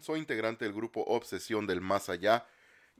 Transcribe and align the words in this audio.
soy 0.00 0.18
integrante 0.18 0.64
del 0.64 0.74
grupo 0.74 1.04
Obsesión 1.04 1.68
del 1.68 1.80
Más 1.80 2.08
Allá 2.08 2.44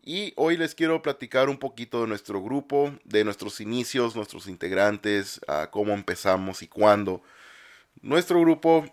y 0.00 0.32
hoy 0.36 0.56
les 0.56 0.76
quiero 0.76 1.02
platicar 1.02 1.48
un 1.48 1.58
poquito 1.58 2.02
de 2.02 2.06
nuestro 2.06 2.40
grupo, 2.40 2.94
de 3.02 3.24
nuestros 3.24 3.60
inicios, 3.60 4.14
nuestros 4.14 4.46
integrantes, 4.46 5.40
cómo 5.72 5.92
empezamos 5.92 6.62
y 6.62 6.68
cuándo. 6.68 7.20
Nuestro 8.00 8.40
grupo 8.40 8.84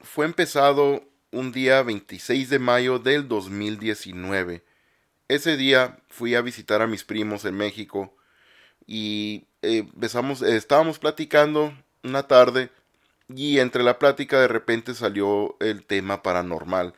fue 0.00 0.26
empezado 0.26 1.04
un 1.30 1.52
día 1.52 1.84
26 1.84 2.50
de 2.50 2.58
mayo 2.58 2.98
del 2.98 3.28
2019. 3.28 4.64
Ese 5.28 5.56
día 5.56 6.00
fui 6.08 6.34
a 6.34 6.42
visitar 6.42 6.82
a 6.82 6.88
mis 6.88 7.04
primos 7.04 7.44
en 7.44 7.56
México 7.56 8.16
y 8.84 9.46
eh, 9.62 9.86
estábamos 10.00 10.98
platicando 10.98 11.72
una 12.02 12.26
tarde 12.26 12.70
y 13.28 13.60
entre 13.60 13.84
la 13.84 14.00
plática 14.00 14.40
de 14.40 14.48
repente 14.48 14.92
salió 14.94 15.56
el 15.60 15.84
tema 15.84 16.24
paranormal. 16.24 16.94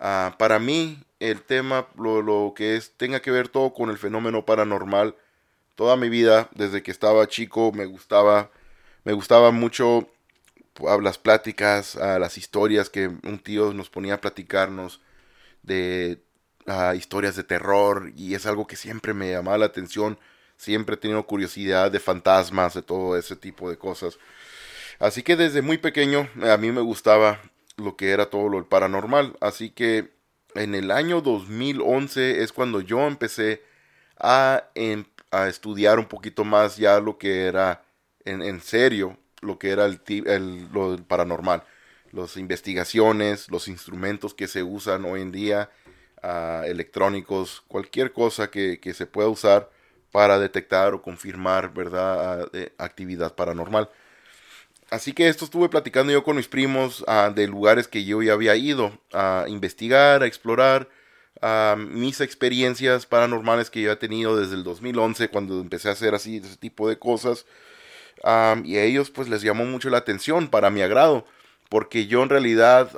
Ah, 0.00 0.34
para 0.38 0.58
mí, 0.58 0.98
el 1.20 1.42
tema, 1.42 1.88
lo, 1.96 2.52
que 2.56 2.76
es, 2.76 2.96
tenga 2.96 3.20
que 3.20 3.30
ver 3.30 3.48
todo 3.48 3.72
con 3.72 3.90
el 3.90 3.98
fenómeno 3.98 4.44
paranormal, 4.44 5.16
toda 5.76 5.96
mi 5.96 6.08
vida, 6.08 6.50
desde 6.54 6.82
que 6.82 6.90
estaba 6.90 7.26
chico, 7.28 7.72
me 7.72 7.86
gustaba, 7.86 8.50
me 9.04 9.12
gustaba 9.12 9.50
mucho 9.50 10.08
ah, 10.88 10.98
las 11.00 11.18
pláticas, 11.18 11.96
ah, 11.96 12.18
las 12.18 12.38
historias 12.38 12.90
que 12.90 13.08
un 13.08 13.38
tío 13.38 13.72
nos 13.72 13.90
ponía 13.90 14.14
a 14.14 14.20
platicarnos 14.20 15.00
de 15.62 16.20
historias 16.96 17.36
de 17.36 17.44
terror 17.44 18.10
y 18.16 18.34
es 18.34 18.46
algo 18.46 18.66
que 18.66 18.76
siempre 18.76 19.12
me 19.12 19.30
llamaba 19.30 19.58
la 19.58 19.66
atención, 19.66 20.18
siempre 20.56 20.94
he 20.94 20.98
tenido 20.98 21.26
curiosidad 21.26 21.90
de 21.90 22.00
fantasmas, 22.00 22.74
de 22.74 22.82
todo 22.82 23.16
ese 23.18 23.36
tipo 23.36 23.70
de 23.70 23.76
cosas. 23.76 24.18
Así 24.98 25.22
que 25.22 25.36
desde 25.36 25.62
muy 25.62 25.78
pequeño 25.78 26.28
a 26.42 26.56
mí 26.56 26.72
me 26.72 26.80
gustaba 26.80 27.40
lo 27.76 27.96
que 27.96 28.10
era 28.10 28.30
todo 28.30 28.48
lo 28.48 28.68
paranormal. 28.68 29.36
Así 29.40 29.70
que 29.70 30.12
en 30.54 30.74
el 30.74 30.90
año 30.90 31.20
2011 31.20 32.42
es 32.42 32.52
cuando 32.52 32.80
yo 32.80 33.06
empecé 33.06 33.62
a, 34.18 34.70
em, 34.74 35.04
a 35.30 35.48
estudiar 35.48 35.98
un 35.98 36.06
poquito 36.06 36.44
más 36.44 36.76
ya 36.76 37.00
lo 37.00 37.18
que 37.18 37.46
era 37.46 37.84
en, 38.24 38.42
en 38.42 38.60
serio, 38.60 39.18
lo 39.40 39.58
que 39.58 39.70
era 39.70 39.86
el, 39.86 40.00
el, 40.26 40.68
lo 40.72 40.96
paranormal. 41.06 41.64
Las 42.12 42.36
investigaciones, 42.36 43.50
los 43.50 43.68
instrumentos 43.68 44.34
que 44.34 44.46
se 44.48 44.62
usan 44.62 45.04
hoy 45.04 45.20
en 45.22 45.32
día, 45.32 45.70
uh, 46.22 46.64
electrónicos, 46.64 47.62
cualquier 47.68 48.12
cosa 48.12 48.50
que, 48.50 48.78
que, 48.80 48.94
se 48.94 49.06
pueda 49.06 49.28
usar 49.28 49.70
para 50.12 50.38
detectar 50.38 50.94
o 50.94 51.02
confirmar, 51.02 51.74
¿verdad?, 51.74 52.44
uh, 52.44 52.58
actividad 52.78 53.34
paranormal. 53.34 53.90
Así 54.94 55.12
que 55.12 55.28
esto 55.28 55.44
estuve 55.44 55.68
platicando 55.68 56.12
yo 56.12 56.22
con 56.22 56.36
mis 56.36 56.46
primos 56.46 57.04
ah, 57.08 57.32
de 57.34 57.48
lugares 57.48 57.88
que 57.88 58.04
yo 58.04 58.22
ya 58.22 58.32
había 58.32 58.54
ido 58.54 58.96
a 59.12 59.44
investigar, 59.48 60.22
a 60.22 60.26
explorar, 60.26 60.88
mis 61.76 62.20
experiencias 62.20 63.04
paranormales 63.04 63.70
que 63.70 63.82
yo 63.82 63.90
he 63.90 63.96
tenido 63.96 64.36
desde 64.36 64.54
el 64.54 64.62
2011 64.62 65.28
cuando 65.30 65.60
empecé 65.60 65.88
a 65.88 65.92
hacer 65.92 66.14
así 66.14 66.36
ese 66.36 66.56
tipo 66.56 66.88
de 66.88 66.98
cosas. 66.98 67.44
y 68.64 68.76
a 68.76 68.84
ellos 68.84 69.10
pues 69.10 69.28
les 69.28 69.42
llamó 69.42 69.64
mucho 69.64 69.90
la 69.90 69.98
atención 69.98 70.48
para 70.48 70.70
mi 70.70 70.80
agrado, 70.82 71.26
porque 71.68 72.06
yo 72.06 72.22
en 72.22 72.28
realidad 72.30 72.90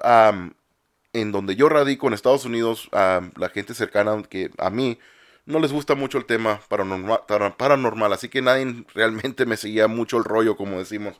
en 1.14 1.32
donde 1.32 1.56
yo 1.56 1.68
radico 1.70 2.08
en 2.08 2.14
Estados 2.14 2.44
Unidos, 2.44 2.90
la 2.92 3.50
gente 3.54 3.74
cercana 3.74 4.22
que 4.28 4.50
a 4.58 4.68
mí 4.68 4.98
no 5.46 5.60
les 5.60 5.72
gusta 5.72 5.94
mucho 5.94 6.18
el 6.18 6.26
tema 6.26 6.60
paranormal, 6.68 8.12
así 8.12 8.28
que 8.28 8.42
nadie 8.42 8.84
realmente 8.94 9.46
me 9.46 9.56
seguía 9.56 9.88
mucho 9.88 10.18
el 10.18 10.24
rollo, 10.24 10.56
como 10.56 10.78
decimos 10.78 11.18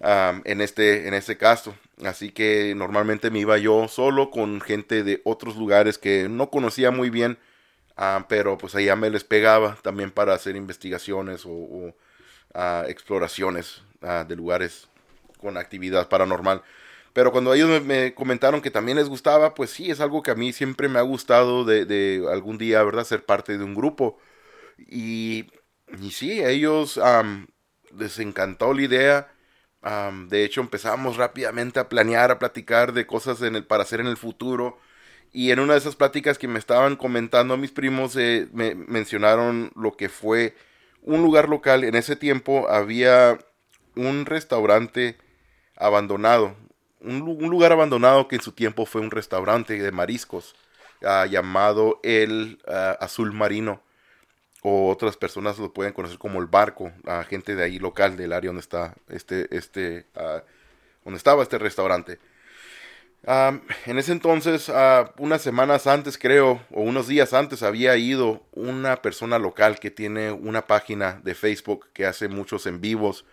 en, 0.00 0.60
este, 0.60 1.08
en 1.08 1.14
este 1.14 1.36
caso. 1.36 1.74
Así 2.04 2.30
que 2.30 2.74
normalmente 2.74 3.30
me 3.30 3.40
iba 3.40 3.56
yo 3.58 3.88
solo 3.88 4.30
con 4.30 4.60
gente 4.60 5.04
de 5.04 5.20
otros 5.24 5.56
lugares 5.56 5.98
que 5.98 6.28
no 6.28 6.50
conocía 6.50 6.90
muy 6.90 7.10
bien, 7.10 7.38
pero 8.28 8.58
pues 8.58 8.74
allá 8.74 8.96
me 8.96 9.10
les 9.10 9.24
pegaba 9.24 9.76
también 9.82 10.10
para 10.10 10.34
hacer 10.34 10.56
investigaciones 10.56 11.44
o, 11.46 11.94
exploraciones 12.86 13.82
de 14.28 14.36
lugares 14.36 14.88
con 15.38 15.56
actividad 15.56 16.08
paranormal. 16.08 16.62
Pero 17.12 17.30
cuando 17.30 17.54
ellos 17.54 17.82
me, 17.84 18.12
comentaron 18.12 18.60
que 18.60 18.72
también 18.72 18.98
les 18.98 19.08
gustaba, 19.08 19.54
pues 19.54 19.70
sí, 19.70 19.90
es 19.90 20.00
algo 20.00 20.22
que 20.22 20.32
a 20.32 20.34
mí 20.34 20.52
siempre 20.52 20.88
me 20.88 20.98
ha 20.98 21.02
gustado 21.02 21.64
de, 21.64 22.26
algún 22.30 22.58
día, 22.58 22.82
¿verdad? 22.82 23.04
Ser 23.04 23.24
parte 23.24 23.56
de 23.56 23.64
un 23.64 23.74
grupo. 23.74 24.18
Y, 24.78 25.46
y 26.00 26.10
sí, 26.10 26.42
ellos 26.42 27.00
les 27.96 28.18
encantó 28.18 28.74
la 28.74 28.82
idea 28.82 29.33
de 30.28 30.44
hecho, 30.44 30.60
empezamos 30.62 31.16
rápidamente 31.16 31.78
a 31.78 31.88
planear, 31.88 32.30
a 32.30 32.38
platicar 32.38 32.92
de 32.92 33.06
cosas 33.06 33.42
en 33.42 33.54
el, 33.56 33.64
para 33.64 33.82
hacer 33.82 34.00
en 34.00 34.06
el 34.06 34.16
futuro. 34.16 34.78
Y 35.32 35.50
en 35.50 35.60
una 35.60 35.74
de 35.74 35.80
esas 35.80 35.96
pláticas 35.96 36.38
que 36.38 36.48
me 36.48 36.58
estaban 36.58 36.96
comentando 36.96 37.56
mis 37.56 37.72
primos, 37.72 38.16
eh, 38.16 38.48
me 38.52 38.74
mencionaron 38.74 39.72
lo 39.74 39.96
que 39.96 40.08
fue 40.08 40.54
un 41.02 41.22
lugar 41.22 41.48
local. 41.48 41.84
En 41.84 41.96
ese 41.96 42.16
tiempo 42.16 42.68
había 42.70 43.38
un 43.94 44.26
restaurante 44.26 45.18
abandonado. 45.76 46.56
Un, 47.00 47.18
lugar 47.20 47.72
abandonado 47.72 48.28
que 48.28 48.36
en 48.36 48.42
su 48.42 48.52
tiempo 48.52 48.86
fue 48.86 49.02
un 49.02 49.10
restaurante 49.10 49.78
de 49.78 49.92
mariscos 49.92 50.54
ah, 51.04 51.26
llamado 51.26 52.00
el 52.02 52.58
ah, 52.66 52.96
Azul 53.00 53.32
Marino 53.32 53.82
o 54.66 54.90
otras 54.90 55.18
personas 55.18 55.58
lo 55.58 55.74
pueden 55.74 55.92
conocer 55.92 56.16
como 56.16 56.40
el 56.40 56.46
barco, 56.46 56.90
a 57.04 57.22
gente 57.24 57.54
de 57.54 57.62
ahí 57.62 57.78
local 57.78 58.16
del 58.16 58.32
área 58.32 58.48
donde 58.48 58.62
está 58.62 58.94
este, 59.10 59.54
este, 59.54 60.06
uh, 60.16 60.40
donde 61.04 61.18
estaba 61.18 61.42
este 61.42 61.58
restaurante. 61.58 62.18
en 63.26 63.98
ese 63.98 64.12
entonces, 64.12 64.70
uh, 64.70 65.10
unas 65.18 65.42
semanas 65.42 65.86
antes 65.86 66.16
creo, 66.16 66.62
o 66.70 66.80
unos 66.80 67.08
días 67.08 67.34
antes, 67.34 67.62
había 67.62 67.94
ido 67.98 68.42
una 68.52 69.02
persona 69.02 69.38
local 69.38 69.78
que 69.78 69.90
tiene 69.90 70.32
una 70.32 70.66
página 70.66 71.20
de 71.22 71.34
Facebook 71.34 71.88
que 71.92 72.06
hace 72.06 72.28
muchos 72.28 72.66
en 72.66 72.80
vivos 72.80 73.26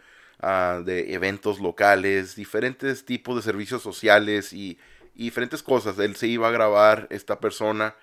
de 0.84 1.13
eventos 1.13 1.59
locales, 1.59 2.36
diferentes 2.36 3.06
tipos 3.06 3.36
de 3.36 3.44
servicios 3.44 3.84
sociales 3.84 4.52
y, 4.53 4.80
y 5.16 5.25
diferentes 5.25 5.62
cosas. 5.63 5.98
Él 6.00 6.16
se 6.16 6.28
iba 6.28 6.48
a 6.50 6.52
grabar 6.52 7.08
esta 7.12 7.40
persona 7.40 7.96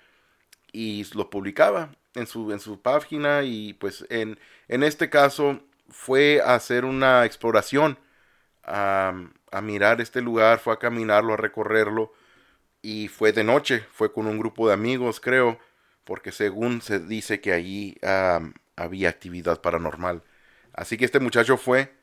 y 0.71 1.05
lo 1.15 1.29
publicaba 1.29 1.91
en 2.15 2.27
su, 2.27 2.51
en 2.51 2.59
su 2.59 2.81
página 2.81 3.43
y 3.43 3.73
pues 3.73 4.05
en, 4.09 4.39
en 4.67 4.83
este 4.83 5.09
caso 5.09 5.61
fue 5.89 6.41
a 6.41 6.55
hacer 6.55 6.85
una 6.85 7.25
exploración, 7.25 7.97
a, 8.63 9.13
a, 9.51 9.61
mirar 9.61 10.01
este 10.01 10.21
lugar, 10.21 10.59
fue 10.59 10.73
a 10.73 10.79
caminarlo, 10.79 11.33
a 11.33 11.37
recorrerlo 11.37 12.13
y 12.81 13.07
fue 13.07 13.33
de 13.33 13.43
noche, 13.43 13.85
fue 13.91 14.13
con 14.13 14.27
un 14.27 14.39
grupo 14.39 14.67
de 14.67 14.73
amigos 14.73 15.19
creo, 15.19 15.59
porque 16.03 16.31
según 16.31 16.81
se 16.81 16.99
dice 16.99 17.41
que 17.41 17.53
allí 17.53 17.97
había 18.75 19.09
actividad 19.09 19.61
paranormal. 19.61 20.23
Así 20.73 20.97
que 20.97 21.05
este 21.05 21.19
muchacho 21.19 21.57
fue 21.57 21.93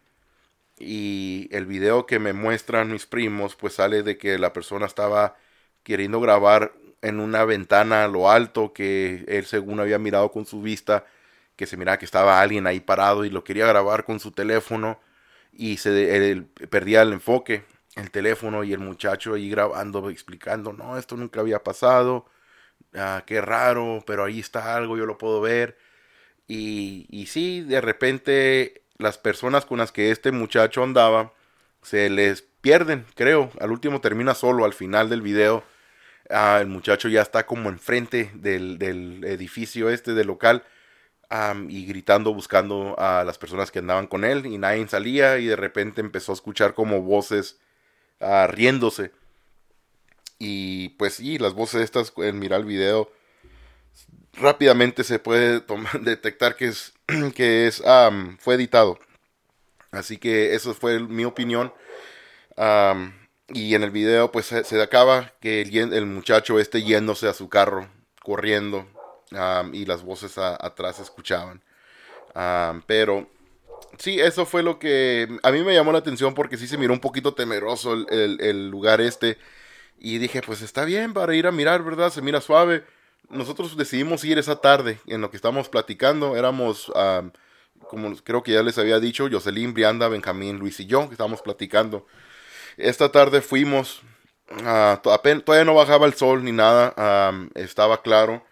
y 0.79 1.49
el 1.53 1.67
video 1.67 2.07
que 2.07 2.19
me 2.19 2.33
muestran 2.33 2.93
mis 2.93 3.07
primos 3.07 3.57
pues 3.57 3.75
sale 3.75 4.03
de 4.03 4.19
que 4.19 4.39
la 4.39 4.53
persona 4.53 4.87
estaba 4.87 5.37
queriendo 5.83 6.21
grabar 6.21 6.75
en 7.03 7.21
una 7.21 7.45
ventana 7.45 8.05
a 8.05 8.09
lo 8.09 8.31
alto 8.31 8.73
que 8.73 9.25
él 9.29 9.47
según 9.47 9.81
había 9.81 9.99
mirado 9.99 10.31
con 10.33 10.47
su 10.47 10.63
vista, 10.63 11.07
que 11.57 11.67
se 11.67 11.77
miraba 11.77 11.99
que 11.99 12.05
estaba 12.05 12.41
alguien 12.41 12.67
ahí 12.67 12.81
parado 12.81 13.25
y 13.25 13.31
lo 13.31 13.45
quería 13.45 13.67
grabar 13.67 14.05
con 14.05 14.21
su 14.21 14.33
teléfono 14.33 15.01
y 15.53 15.79
se 15.79 16.45
perdía 16.71 17.03
el 17.03 17.13
enfoque, 17.13 17.65
el 17.97 18.11
teléfono 18.11 18.65
y 18.65 18.73
el 18.73 18.81
muchacho 18.81 19.35
ahí 19.35 19.51
grabando, 19.51 20.11
explicando, 20.11 20.73
no, 20.73 20.99
esto 20.99 21.17
nunca 21.17 21.41
había 21.41 21.63
pasado, 21.65 22.27
ah, 22.95 23.25
qué 23.27 23.41
raro, 23.41 24.05
pero 24.07 24.25
ahí 24.25 24.41
está 24.41 24.77
algo, 24.77 24.97
yo 24.97 25.07
lo 25.07 25.19
puedo 25.19 25.41
ver. 25.41 25.79
Y, 26.49 27.07
y 27.11 27.27
sí, 27.27 27.63
de 27.63 27.81
repente 27.81 28.85
las 28.99 29.19
personas 29.19 29.67
con 29.67 29.79
las 29.79 29.93
que 29.93 30.11
este 30.11 30.33
muchacho 30.33 30.83
andaba 30.83 31.33
se 31.83 32.11
les 32.11 32.43
pierden, 32.43 33.07
creo. 33.15 33.51
Al 33.61 33.71
último 33.73 34.01
termina 34.01 34.35
solo 34.35 34.65
al 34.65 34.75
final 34.75 35.09
del 35.11 35.23
video 35.23 35.65
Ah, 36.31 36.59
el 36.61 36.67
muchacho 36.67 37.09
ya 37.09 37.23
está 37.23 37.47
como 37.47 37.69
enfrente 37.69 38.31
del, 38.35 38.79
del 38.79 39.25
edificio 39.25 39.91
este 39.91 40.15
del 40.15 40.27
local 40.27 40.65
y 41.69 41.87
gritando 41.87 42.33
buscando 42.33 42.95
a 42.99 43.25
las 43.25 43.39
personas 43.39 43.71
que 43.71 43.81
andaban 43.81 44.07
con 44.07 44.25
él 44.25 44.47
y 44.47 44.59
nadie 44.59 44.87
salía 44.89 45.39
y 45.39 45.47
de 45.47 45.57
repente 45.57 46.01
empezó 46.01 46.33
a 46.33 46.37
escuchar 46.37 46.75
como 46.75 47.03
voces 47.03 47.59
uh, 48.21 48.47
riéndose. 48.49 49.11
Y 50.39 50.91
pues 50.91 51.15
sí, 51.15 51.39
las 51.39 51.55
voces 51.55 51.83
estas 51.83 52.13
en 52.19 52.39
mirar 52.39 52.61
el 52.61 52.67
video 52.67 53.11
rápidamente 54.35 55.03
se 55.03 55.19
puede 55.19 55.63
detectar 56.01 56.57
que 56.57 56.67
es 56.67 56.95
que 57.35 57.67
es 57.67 57.83
fue 58.39 58.55
editado. 58.55 58.99
Así 59.91 60.19
que 60.19 60.55
eso 60.55 60.75
fue 60.75 61.01
mi 61.01 61.25
opinión. 61.25 61.73
Y 63.49 63.75
en 63.75 63.85
el 63.85 63.91
video 63.91 64.33
pues 64.33 64.47
se, 64.47 64.83
acaba 64.83 65.33
que 65.41 65.63
el, 65.63 66.07
muchacho 66.07 66.59
esté 66.59 66.83
yéndose 66.83 67.29
a 67.29 67.33
su 67.33 67.49
carro, 67.49 67.89
corriendo, 68.23 68.87
y 69.73 69.87
las 69.87 70.03
voces 70.03 70.37
atrás 70.39 70.97
se 70.97 71.03
escuchaban. 71.03 71.63
pero 72.87 73.29
sí, 73.99 74.21
eso 74.21 74.47
fue 74.47 74.63
lo 74.63 74.79
que 74.79 75.29
a 75.43 75.51
mí 75.53 75.63
me 75.63 75.75
llamó 75.75 75.93
la 75.93 75.99
atención 75.99 76.35
porque 76.35 76.57
sí 76.57 76.67
se 76.67 76.79
miró 76.79 76.93
un 76.93 77.01
poquito 77.01 77.35
temeroso 77.35 77.95
el, 77.95 78.71
lugar 78.71 79.01
este. 79.01 79.39
Y 79.99 80.19
dije, 80.19 80.43
pues 80.43 80.61
está 80.61 80.85
bien 80.85 81.15
para 81.15 81.35
ir 81.35 81.47
a 81.47 81.53
mirar, 81.53 81.83
¿verdad? 81.85 82.13
Se 82.13 82.23
mira 82.23 82.41
suave. 82.41 82.85
Nosotros 83.31 83.77
decidimos 83.77 84.25
ir 84.25 84.39
esa 84.39 84.61
tarde 84.61 84.99
en 85.07 85.21
lo 85.21 85.31
que 85.31 85.37
estábamos 85.37 85.69
platicando. 85.69 86.37
Éramos, 86.37 86.93
como 87.89 88.15
creo 88.17 88.43
que 88.43 88.53
ya 88.53 88.63
les 88.63 88.79
había 88.79 89.01
dicho, 89.01 89.29
Jocelyn, 89.31 89.73
Brianda, 89.73 90.09
Benjamín, 90.09 90.59
Luis 90.59 90.81
y 90.81 90.87
yo, 90.87 91.07
que 91.09 91.15
estábamos 91.15 91.43
platicando. 91.43 92.07
Esta 92.77 93.11
tarde 93.11 93.41
fuimos, 93.41 94.03
uh, 94.51 94.99
todavía 95.03 95.65
no 95.65 95.75
bajaba 95.75 96.07
el 96.07 96.15
sol 96.15 96.45
ni 96.45 96.53
nada, 96.53 97.33
estaba 97.55 98.03
claro, 98.03 98.45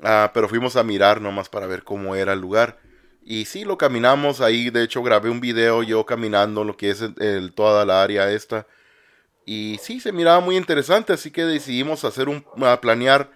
uh, 0.00 0.28
pero 0.32 0.48
fuimos 0.48 0.76
a 0.76 0.84
mirar 0.84 1.20
nomás 1.20 1.48
para 1.48 1.66
ver 1.66 1.82
cómo 1.82 2.14
era 2.14 2.32
el 2.34 2.40
lugar. 2.40 2.78
Y 3.22 3.44
sí, 3.44 3.64
lo 3.64 3.76
caminamos 3.76 4.40
ahí, 4.40 4.70
de 4.70 4.84
hecho 4.84 5.02
grabé 5.02 5.28
un 5.28 5.40
video 5.40 5.82
yo 5.82 6.06
caminando 6.06 6.64
lo 6.64 6.76
que 6.76 6.90
es 6.90 7.04
toda 7.54 7.84
la 7.84 8.02
área 8.02 8.30
esta. 8.30 8.66
Y 9.44 9.78
sí, 9.82 10.00
se 10.00 10.12
miraba 10.12 10.40
muy 10.40 10.56
interesante, 10.56 11.12
así 11.12 11.30
que 11.30 11.44
decidimos 11.44 12.04
hacer 12.04 12.28
un, 12.28 12.44
planear 12.80 13.30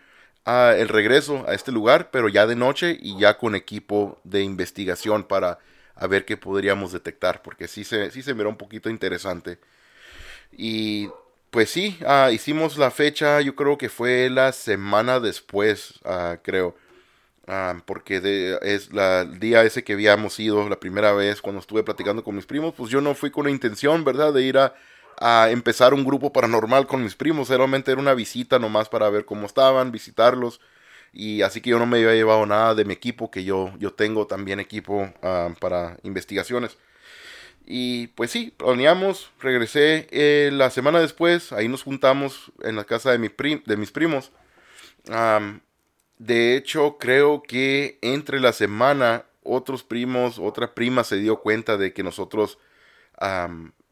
el 0.47 0.89
regreso 0.89 1.45
a 1.49 1.55
este 1.55 1.73
lugar, 1.73 2.11
pero 2.11 2.29
ya 2.29 2.47
de 2.47 2.57
noche 2.57 2.97
y 3.01 3.19
ya 3.19 3.39
con 3.39 3.55
equipo 3.55 4.21
de 4.25 4.43
investigación 4.43 5.25
para 5.25 5.59
a 5.95 6.07
ver 6.07 6.25
qué 6.25 6.37
podríamos 6.37 6.93
detectar, 6.93 7.43
porque 7.43 7.69
sí 7.69 7.85
se, 7.85 8.11
sí 8.11 8.23
se 8.23 8.35
miró 8.35 8.49
un 8.49 8.57
poquito 8.57 8.89
interesante. 8.89 9.59
Y 10.53 11.09
pues 11.51 11.71
sí, 11.71 11.99
ah, 12.07 12.31
hicimos 12.33 12.79
la 12.79 12.91
fecha, 12.91 13.41
yo 13.43 13.55
creo 13.55 13.77
que 13.79 13.89
fue 13.89 14.31
la 14.31 14.53
semana 14.53 15.21
después, 15.21 16.01
ah, 16.05 16.39
creo. 16.43 16.77
Ah, 17.47 17.83
porque 17.87 18.59
es 18.63 18.93
la, 18.93 19.23
el 19.23 19.41
día 19.41 19.65
ese 19.65 19.83
que 19.85 19.95
habíamos 19.95 20.39
ido 20.41 20.69
la 20.69 20.79
primera 20.79 21.13
vez 21.13 21.43
cuando 21.43 21.61
estuve 21.61 21.83
platicando 21.83 22.23
con 22.25 22.37
mis 22.37 22.47
primos, 22.47 22.73
pues 22.75 22.91
yo 22.91 23.01
no 23.01 23.15
fui 23.15 23.31
con 23.31 23.45
la 23.45 23.51
intención, 23.51 24.05
¿verdad?, 24.05 24.33
de 24.33 24.43
ir 24.43 24.59
a, 24.59 24.75
empezar 25.51 25.95
un 25.95 26.05
grupo 26.05 26.33
paranormal 26.33 26.87
con 26.87 27.03
mis 27.03 27.15
primos, 27.15 27.49
solamente 27.49 27.93
era 27.93 28.01
una 28.01 28.15
visita 28.15 28.59
nomás 28.59 28.89
para 28.89 29.11
ver 29.11 29.25
cómo 29.25 29.47
estaban, 29.47 29.93
visitarlos, 29.93 30.61
y 31.13 31.43
así 31.43 31.61
que 31.61 31.71
yo 31.71 31.79
no 31.79 31.87
me 31.87 31.99
había 31.99 32.15
llevado 32.15 32.47
nada 32.47 32.75
de 32.75 32.85
mi 32.85 32.95
equipo, 32.95 33.31
que 33.31 33.45
yo, 33.45 33.73
yo 33.79 33.93
tengo 33.93 34.27
también 34.27 34.61
equipo 34.61 35.13
para 35.61 35.99
investigaciones. 36.03 36.79
Y 37.65 38.09
pues 38.09 38.31
sí, 38.31 38.53
planeamos, 38.57 39.31
regresé 39.41 40.09
eh, 40.11 40.51
la 40.53 40.71
semana 40.71 41.01
después, 41.01 41.53
ahí 41.53 41.69
nos 41.69 41.85
juntamos 41.85 42.53
en 42.63 42.77
la 42.77 42.85
casa 42.85 43.13
de, 43.13 43.19
mi 43.19 43.29
de 43.29 43.77
mis 43.77 43.93
primos. 43.93 44.33
de 46.19 46.57
hecho, 46.57 46.97
creo 46.99 47.43
que 47.43 47.99
entre 48.03 48.41
la 48.41 48.53
semana 48.53 49.27
otros 49.45 49.85
primos, 49.85 50.39
otra 50.39 50.75
prima 50.75 51.05
se 51.05 51.17
dio 51.17 51.41
cuenta 51.41 51.77
de 51.77 51.93
que 51.93 52.03
nosotros 52.03 52.59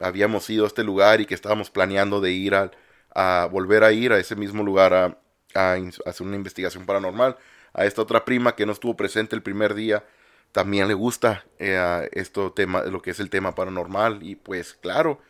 habíamos 0.01 0.51
ido 0.51 0.65
a 0.65 0.67
este 0.67 0.83
lugar 0.83 1.21
y 1.21 1.27
que 1.27 1.35
estábamos 1.35 1.71
planeando 1.71 2.21
de 2.21 2.33
ir 2.33 2.55
a, 2.55 2.71
a 3.15 3.49
volver 3.51 3.85
a 3.85 3.93
ir 3.93 4.13
a 4.13 4.19
ese 4.19 4.35
mismo 4.35 4.65
lugar 4.65 4.95
a, 4.95 5.19
a 5.55 5.75
hacer 6.07 6.27
una 6.27 6.37
investigación 6.37 6.87
paranormal. 6.87 7.37
A 7.73 7.85
esta 7.85 8.03
otra 8.03 8.25
prima 8.25 8.57
que 8.57 8.67
no 8.67 8.73
estuvo 8.73 8.97
presente 8.97 9.37
el 9.37 9.43
primer 9.43 9.75
día 9.75 10.05
también 10.53 10.89
le 10.89 10.95
gusta 10.95 11.45
eh, 11.59 12.09
esto 12.13 12.53
tema, 12.53 12.83
lo 12.83 13.03
que 13.03 13.11
es 13.11 13.21
el 13.21 13.31
tema 13.31 13.55
paranormal 13.55 14.23
y 14.23 14.37
pues 14.37 14.75
claro, 14.75 15.21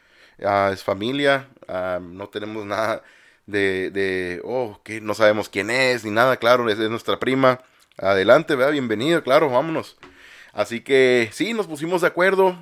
ah, 0.45 0.71
es 0.73 0.83
familia, 0.83 1.49
ah, 1.69 2.01
no 2.03 2.29
tenemos 2.29 2.65
nada 2.65 3.03
de, 3.47 3.91
de, 3.91 4.41
oh, 4.45 4.81
que 4.85 5.01
no 5.01 5.15
sabemos 5.15 5.49
quién 5.49 5.71
es 5.71 6.05
ni 6.05 6.11
nada, 6.11 6.37
claro, 6.37 6.69
es, 6.71 6.79
nuestra 6.79 7.19
prima, 7.19 7.61
adelante, 7.99 8.55
vea, 8.55 8.69
bienvenida, 8.71 9.23
claro, 9.23 9.51
vámonos. 9.51 9.99
Así 10.53 10.81
que 10.81 11.29
sí, 11.33 11.55
nos 11.55 11.67
pusimos 11.67 12.01
de 12.01 12.09
acuerdo, 12.09 12.59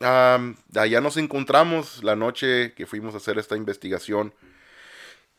allá 0.00 1.00
nos 1.00 1.16
encontramos 1.16 2.04
la 2.04 2.16
noche 2.16 2.74
que 2.74 2.86
fuimos 2.86 3.14
a 3.14 3.16
hacer 3.16 3.38
esta 3.38 3.56
investigación 3.56 4.34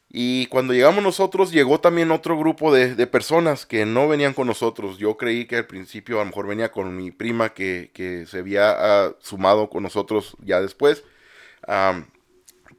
y 0.09 0.45
cuando 0.47 0.73
llegamos 0.73 1.03
nosotros, 1.03 1.51
llegó 1.51 1.79
también 1.81 2.11
otro 2.11 2.37
grupo 2.37 2.73
de, 2.73 2.95
personas 3.07 3.65
que 3.65 3.85
no 3.85 4.07
venían 4.07 4.33
con 4.33 4.47
nosotros. 4.47 4.97
Yo 4.97 5.17
creí 5.17 5.45
que 5.45 5.57
al 5.57 5.65
principio 5.65 6.17
a 6.17 6.19
lo 6.19 6.27
mejor 6.27 6.47
venía 6.47 6.71
con 6.71 6.95
mi 6.95 7.11
prima 7.11 7.49
que, 7.53 8.25
se 8.27 8.39
había 8.39 8.71
ah, 8.77 9.15
sumado 9.19 9.69
con 9.69 9.83
nosotros 9.83 10.37
ya 10.39 10.61
después. 10.61 11.03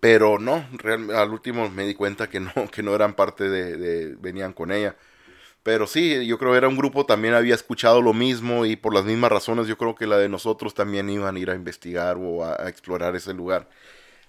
pero 0.01 0.39
no, 0.39 0.67
al 1.15 1.31
último 1.31 1.69
me 1.71 1.87
di 1.87 1.95
cuenta 1.95 2.29
que 2.29 2.41
no, 2.41 2.53
que 2.73 2.83
no 2.83 2.95
eran 2.95 3.15
parte 3.15 3.49
de, 3.49 4.17
venían 4.21 4.53
con 4.53 4.73
ella. 4.73 4.97
Pero 5.63 5.87
sí, 5.87 6.27
yo 6.27 6.39
creo 6.39 6.53
que 6.53 6.59
era 6.59 6.69
un 6.69 6.77
grupo 6.77 7.07
también 7.07 7.35
había 7.35 7.55
escuchado 7.55 8.01
lo 8.01 8.15
mismo 8.15 8.67
y 8.67 8.77
por 8.77 8.95
las 8.95 9.05
mismas 9.05 9.33
razones 9.33 9.67
yo 9.67 9.77
creo 9.77 9.97
que 9.97 10.07
la 10.07 10.17
de 10.19 10.29
nosotros 10.29 10.75
también 10.75 11.11
iban 11.11 11.37
a 11.37 11.39
ir 11.41 11.51
a 11.51 11.57
investigar 11.57 12.17
o 12.21 12.45
a 12.45 12.69
explorar 12.69 13.17
ese 13.17 13.35
lugar. 13.35 13.69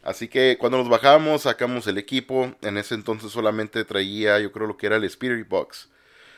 Así 0.07 0.29
que 0.29 0.55
cuando 0.57 0.77
nos 0.77 0.87
bajamos, 0.87 1.41
sacamos 1.41 1.85
el 1.85 1.97
equipo. 1.97 2.55
En 2.61 2.77
ese 2.77 2.95
entonces 2.95 3.29
solamente 3.29 3.83
traía, 3.83 4.39
yo 4.39 4.53
creo, 4.53 4.65
lo 4.65 4.77
que 4.77 4.87
era 4.87 4.95
el 4.95 5.03
Spirit 5.03 5.49
Box. 5.49 5.89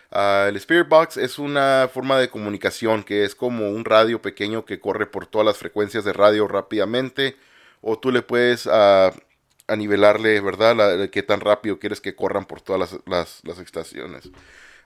Ah, 0.09 0.47
el 0.49 0.55
Spirit 0.55 0.87
Box 0.87 1.17
es 1.17 1.37
una 1.37 1.87
forma 1.93 2.17
de 2.17 2.31
comunicación 2.31 3.03
que 3.03 3.23
es 3.25 3.35
como 3.35 3.69
un 3.69 3.85
radio 3.85 4.23
pequeño 4.23 4.65
que 4.65 4.79
corre 4.79 5.05
por 5.05 5.27
todas 5.27 5.45
las 5.45 5.57
frecuencias 5.57 6.03
de 6.03 6.13
radio 6.13 6.47
rápidamente. 6.47 7.37
O 7.81 7.99
tú 7.99 8.11
le 8.11 8.23
puedes 8.23 8.65
uh, 8.65 9.11
anivelarle, 9.67 10.41
¿verdad? 10.41 10.75
La, 10.75 11.07
qué 11.09 11.21
tan 11.21 11.39
rápido 11.39 11.77
quieres 11.77 12.01
que 12.01 12.15
corran 12.15 12.45
por 12.45 12.61
todas 12.61 12.99
las, 13.05 13.43
las, 13.43 13.59
estaciones. 13.59 14.31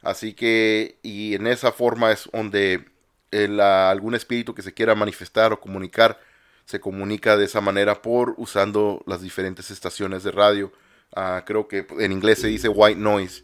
Así 0.01 0.33
que, 0.33 0.97
y 1.03 1.35
en 1.35 1.47
esa 1.47 1.71
forma 1.71 2.11
es 2.11 2.29
donde 2.33 2.83
el, 3.31 3.61
algún 3.61 4.13
espíritu 4.13 4.53
que 4.53 4.61
se 4.61 4.73
quiera 4.73 4.93
manifestar 4.93 5.53
o 5.53 5.61
comunicar 5.61 6.19
se 6.65 6.79
comunica 6.79 7.37
de 7.37 7.45
esa 7.45 7.61
manera 7.61 8.01
por 8.01 8.35
usando 8.37 9.03
las 9.05 9.21
diferentes 9.21 9.71
estaciones 9.71 10.23
de 10.23 10.31
radio. 10.31 10.71
Ah, 11.15 11.43
creo 11.45 11.67
que 11.67 11.85
en 11.99 12.11
inglés 12.11 12.39
se 12.39 12.47
dice 12.47 12.69
white 12.69 12.99
noise. 12.99 13.43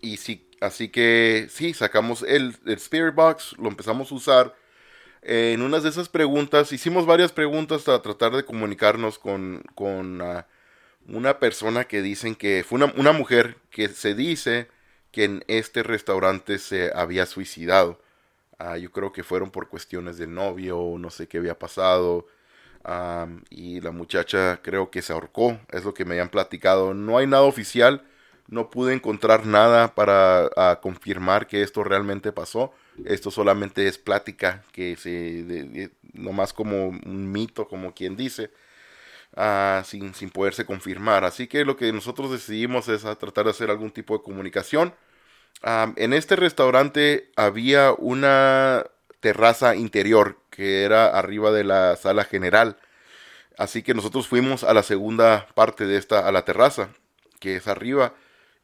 y 0.00 0.16
sí, 0.16 0.48
así 0.60 0.88
que 0.88 1.48
sí, 1.50 1.74
sacamos 1.74 2.22
el, 2.22 2.56
Spirit 2.66 3.14
Box, 3.14 3.56
lo 3.58 3.68
empezamos 3.68 4.12
a 4.12 4.14
usar. 4.14 4.54
en 5.22 5.62
unas 5.62 5.82
de 5.82 5.90
esas 5.90 6.08
preguntas, 6.08 6.72
hicimos 6.72 7.06
varias 7.06 7.32
preguntas 7.32 7.82
para 7.82 8.02
tratar 8.02 8.32
de 8.36 8.44
comunicarnos 8.44 9.18
con, 9.18 9.62
con 9.74 10.22
ah, 10.22 10.46
una 11.08 11.38
persona 11.38 11.84
que 11.84 12.02
dicen 12.02 12.34
que 12.36 12.64
fue 12.66 12.76
una, 12.76 12.92
una 12.96 13.12
mujer 13.12 13.56
que 13.70 13.88
se 13.88 14.14
dice 14.14 14.68
que 15.12 15.24
en 15.24 15.44
este 15.48 15.82
restaurante 15.82 16.58
se 16.58 16.92
había 16.94 17.26
suicidado. 17.26 18.00
Ah, 18.58 18.76
yo 18.76 18.90
creo 18.90 19.12
que 19.12 19.22
fueron 19.22 19.50
por 19.50 19.68
cuestiones 19.68 20.18
del 20.18 20.34
novio, 20.34 20.96
no 20.98 21.10
sé 21.10 21.28
qué 21.28 21.38
había 21.38 21.58
pasado. 21.58 22.26
y 23.50 23.80
la 23.80 23.90
muchacha 23.92 24.60
creo 24.62 24.90
que 24.90 25.02
se 25.02 25.12
ahorcó, 25.12 25.58
es 25.70 25.84
lo 25.84 25.94
que 25.94 26.04
me 26.04 26.14
habían 26.14 26.30
platicado. 26.30 26.94
No 26.94 27.18
hay 27.18 27.26
nada 27.26 27.42
oficial, 27.44 28.04
no 28.48 28.70
pude 28.70 28.94
encontrar 28.94 29.46
nada 29.46 29.94
para 29.94 30.80
confirmar 30.82 31.46
que 31.46 31.62
esto 31.62 31.84
realmente 31.84 32.32
pasó. 32.32 32.72
Esto 33.04 33.30
solamente 33.30 33.86
es 33.86 33.98
plática, 33.98 34.64
que 34.72 34.96
se, 34.96 35.90
nomás 36.14 36.52
como 36.52 36.88
un 36.88 37.30
mito, 37.32 37.68
como 37.68 37.94
quien 37.94 38.16
dice, 38.16 38.50
ah, 39.36 39.82
sin, 39.86 40.14
sin 40.14 40.30
poderse 40.30 40.66
confirmar. 40.66 41.24
Así 41.24 41.46
que 41.48 41.64
lo 41.64 41.76
que 41.76 41.92
nosotros 41.92 42.30
decidimos 42.30 42.88
es 42.88 43.02
tratar 43.02 43.44
de 43.44 43.50
hacer 43.50 43.70
algún 43.70 43.90
tipo 43.92 44.16
de 44.16 44.22
comunicación 44.24 44.94
en 45.62 46.12
este 46.12 46.36
restaurante 46.36 47.30
había 47.36 47.92
una 47.92 48.84
terraza 49.20 49.74
interior 49.74 50.38
que 50.50 50.84
era 50.84 51.06
arriba 51.06 51.50
de 51.50 51.64
la 51.64 51.96
sala 51.96 52.24
general. 52.24 52.76
Así 53.56 53.82
que 53.82 53.94
nosotros 53.94 54.28
fuimos 54.28 54.64
a 54.64 54.74
la 54.74 54.82
segunda 54.82 55.48
parte 55.54 55.86
de 55.86 55.96
esta, 55.98 56.26
a 56.26 56.32
la 56.32 56.44
terraza, 56.44 56.90
que 57.40 57.56
es 57.56 57.68
arriba. 57.68 58.14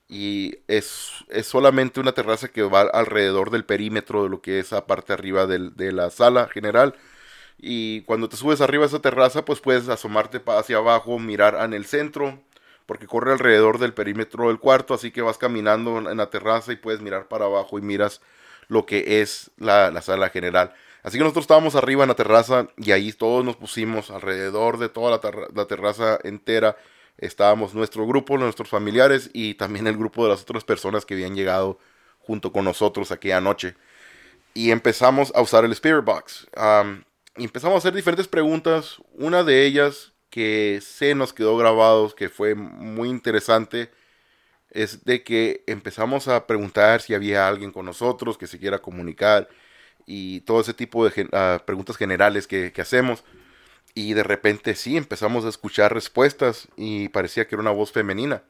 Y 0.09 0.59
es, 0.69 1.11
es 1.29 1.47
solamente 1.47 2.01
una 2.01 2.13
terraza 2.13 2.49
que 2.49 2.63
va 2.63 2.83
alrededor 2.83 3.51
del 3.51 3.65
perímetro 3.65 4.25
de 4.25 4.29
lo 4.29 4.43
que 4.43 4.61
es 4.61 4.67
esa 4.67 4.87
parte 4.87 5.13
arriba 5.13 5.47
de 5.47 5.93
la 5.93 6.11
sala 6.11 6.49
general. 6.49 6.95
Y 7.59 8.03
cuando 8.03 8.29
te 8.29 8.37
subes 8.37 8.61
arriba 8.61 8.83
de 8.83 8.89
esa 8.89 9.01
terraza, 9.01 9.45
pues 9.45 9.61
puedes 9.61 9.89
asomarte 9.89 10.43
hacia 10.47 10.77
abajo, 10.79 11.19
mirar 11.19 11.57
en 11.65 11.73
el 11.75 11.87
centro, 11.87 12.41
porque 12.87 13.07
corre 13.07 13.33
alrededor 13.33 13.79
del 13.79 13.95
perímetro 13.95 14.49
del 14.49 14.59
cuarto, 14.59 14.95
así 14.95 15.11
que 15.11 15.23
vas 15.23 15.39
caminando 15.39 15.99
en 15.99 16.17
la 16.17 16.31
terraza 16.31 16.73
y 16.73 16.77
puedes 16.77 17.01
mirar 17.01 17.29
para 17.29 17.47
abajo 17.47 17.79
y 17.79 17.83
miras 17.83 18.21
lo 18.69 18.87
que 18.87 19.21
es 19.21 19.51
la, 19.59 20.01
sala 20.03 20.31
general. 20.31 20.75
Así 21.03 21.19
que 21.19 21.25
nosotros 21.25 21.45
estábamos 21.45 21.75
arriba 21.75 22.05
en 22.05 22.09
la 22.09 22.15
terraza 22.15 22.69
y 22.77 22.93
ahí 22.93 23.13
todos 23.13 23.45
nos 23.45 23.57
pusimos 23.57 24.11
alrededor 24.11 24.79
de 24.79 24.89
toda 24.89 25.21
la, 25.55 25.67
terraza 25.67 26.19
entera. 26.25 26.77
Estábamos 27.19 27.75
nuestro 27.75 28.07
grupo, 28.07 28.39
nuestros 28.39 28.69
familiares 28.69 29.31
y 29.33 29.55
también 29.55 29.87
el 29.87 29.97
grupo 29.97 30.25
de 30.25 30.31
las 30.31 30.43
otras 30.43 30.65
personas 30.65 31.05
que 31.05 31.15
habían 31.15 31.35
llegado 31.35 31.79
junto 32.21 32.53
con 32.53 32.65
nosotros 32.65 33.11
aquella 33.11 33.41
noche. 33.41 33.77
Y 34.55 34.71
empezamos 34.71 35.33
a 35.35 35.43
usar 35.43 35.65
el 35.65 35.73
Spirit 35.73 36.05
Box. 36.05 36.47
y 37.37 37.45
empezamos 37.45 37.75
a 37.75 37.79
hacer 37.79 37.95
diferentes 37.95 38.29
preguntas. 38.29 38.97
Una 39.13 39.43
de 39.43 39.67
ellas 39.67 40.14
que 40.35 40.81
se 40.83 41.15
nos 41.15 41.33
quedó 41.33 41.57
grabado, 41.57 42.13
que 42.13 42.29
fue 42.29 42.57
muy 42.57 43.09
interesante, 43.09 43.93
es 44.71 45.05
de 45.05 45.23
que 45.23 45.63
empezamos 45.69 46.27
a 46.27 46.49
preguntar 46.49 47.01
si 47.03 47.15
había 47.15 47.47
alguien 47.47 47.71
con 47.71 47.87
nosotros 47.87 48.37
que 48.37 48.49
se 48.49 48.59
quiera 48.59 48.81
comunicar 48.83 49.49
y 50.07 50.41
todo 50.41 50.61
ese 50.61 50.75
tipo 50.75 51.09
de 51.09 51.29
ah, 51.33 51.63
preguntas 51.65 51.97
generales 51.97 52.49
que, 52.49 52.73
hacemos. 52.79 53.23
Y 53.95 54.15
de 54.15 54.25
repente 54.25 54.75
sí, 54.75 54.97
empezamos 54.97 55.45
a 55.45 55.51
escuchar 55.51 55.95
respuestas 55.95 56.67
y 56.77 57.11
parecía 57.11 57.47
que 57.47 57.55
era 57.55 57.63
una 57.63 57.71
voz 57.71 57.93
femenina. 57.93 58.43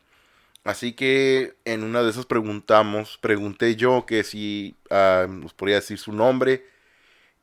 Así 0.65 0.95
que 0.95 1.55
en 1.67 1.85
una 1.85 2.03
de 2.03 2.09
esas 2.11 2.25
preguntamos, 2.25 3.19
pregunté 3.19 3.77
yo 3.77 4.07
que 4.07 4.25
si 4.25 4.75
ah, 4.89 5.27
nos 5.29 5.53
podría 5.53 5.77
decir 5.77 5.99
su 5.99 6.15
nombre 6.15 6.67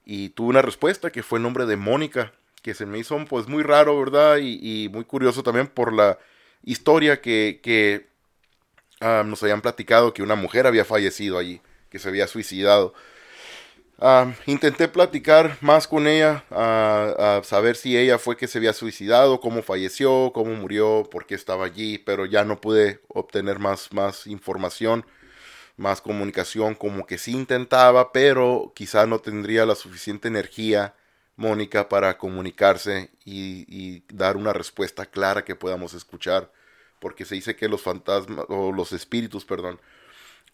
y 0.03 0.29
tuve 0.29 0.49
una 0.49 0.63
respuesta 0.63 1.11
que 1.11 1.21
fue 1.21 1.37
el 1.37 1.43
nombre 1.43 1.67
de 1.67 1.77
Mónica, 1.77 2.33
que 2.61 2.73
se 2.73 2.85
me 2.85 2.99
hizo 2.99 3.17
pues 3.25 3.47
muy 3.47 3.63
raro, 3.63 3.99
¿verdad? 3.99 4.37
Y, 4.41 4.89
muy 4.91 5.05
curioso 5.05 5.43
también 5.43 5.67
por 5.67 5.93
la 5.93 6.19
historia 6.63 7.21
que, 7.21 7.59
que 7.63 8.07
ah, 8.99 9.23
nos 9.25 9.41
habían 9.43 9.61
platicado 9.61 10.13
que 10.13 10.23
una 10.23 10.35
mujer 10.35 10.67
había 10.67 10.85
fallecido 10.85 11.37
allí, 11.37 11.61
que 11.89 11.99
se 11.99 12.09
había 12.09 12.27
suicidado. 12.27 12.93
Ah, 14.03 14.33
intenté 14.47 14.87
platicar 14.87 15.57
más 15.61 15.87
con 15.87 16.07
ella, 16.07 16.43
a 16.49 17.41
saber 17.43 17.75
si 17.75 17.95
ella 17.95 18.17
fue 18.17 18.35
que 18.35 18.47
se 18.47 18.57
había 18.57 18.73
suicidado, 18.73 19.39
cómo 19.39 19.61
falleció, 19.61 20.31
cómo 20.33 20.55
murió, 20.55 21.07
por 21.11 21.27
qué 21.27 21.35
estaba 21.35 21.65
allí, 21.65 21.99
pero 21.99 22.25
ya 22.25 22.43
no 22.43 22.59
pude 22.59 23.01
obtener 23.09 23.59
más, 23.59 23.93
más 23.93 24.25
información, 24.25 25.05
más 25.77 26.01
comunicación, 26.01 26.73
como 26.75 27.05
que 27.05 27.19
sí 27.19 27.31
intentaba, 27.31 28.11
pero 28.11 28.73
quizá 28.75 29.05
no 29.05 29.19
tendría 29.19 29.67
la 29.67 29.75
suficiente 29.75 30.27
energía, 30.27 30.95
Mónica, 31.35 31.89
para 31.89 32.17
comunicarse 32.17 33.11
y, 33.25 34.03
dar 34.13 34.37
una 34.37 34.53
respuesta 34.53 35.05
clara 35.05 35.43
que 35.43 35.55
podamos 35.55 35.93
escuchar, 35.93 36.51
porque 36.99 37.25
se 37.25 37.35
dice 37.35 37.55
que 37.55 37.67
los 37.67 37.81
fantasmas, 37.81 38.45
o 38.49 38.71
los 38.71 38.91
espíritus, 38.93 39.45
perdón, 39.45 39.79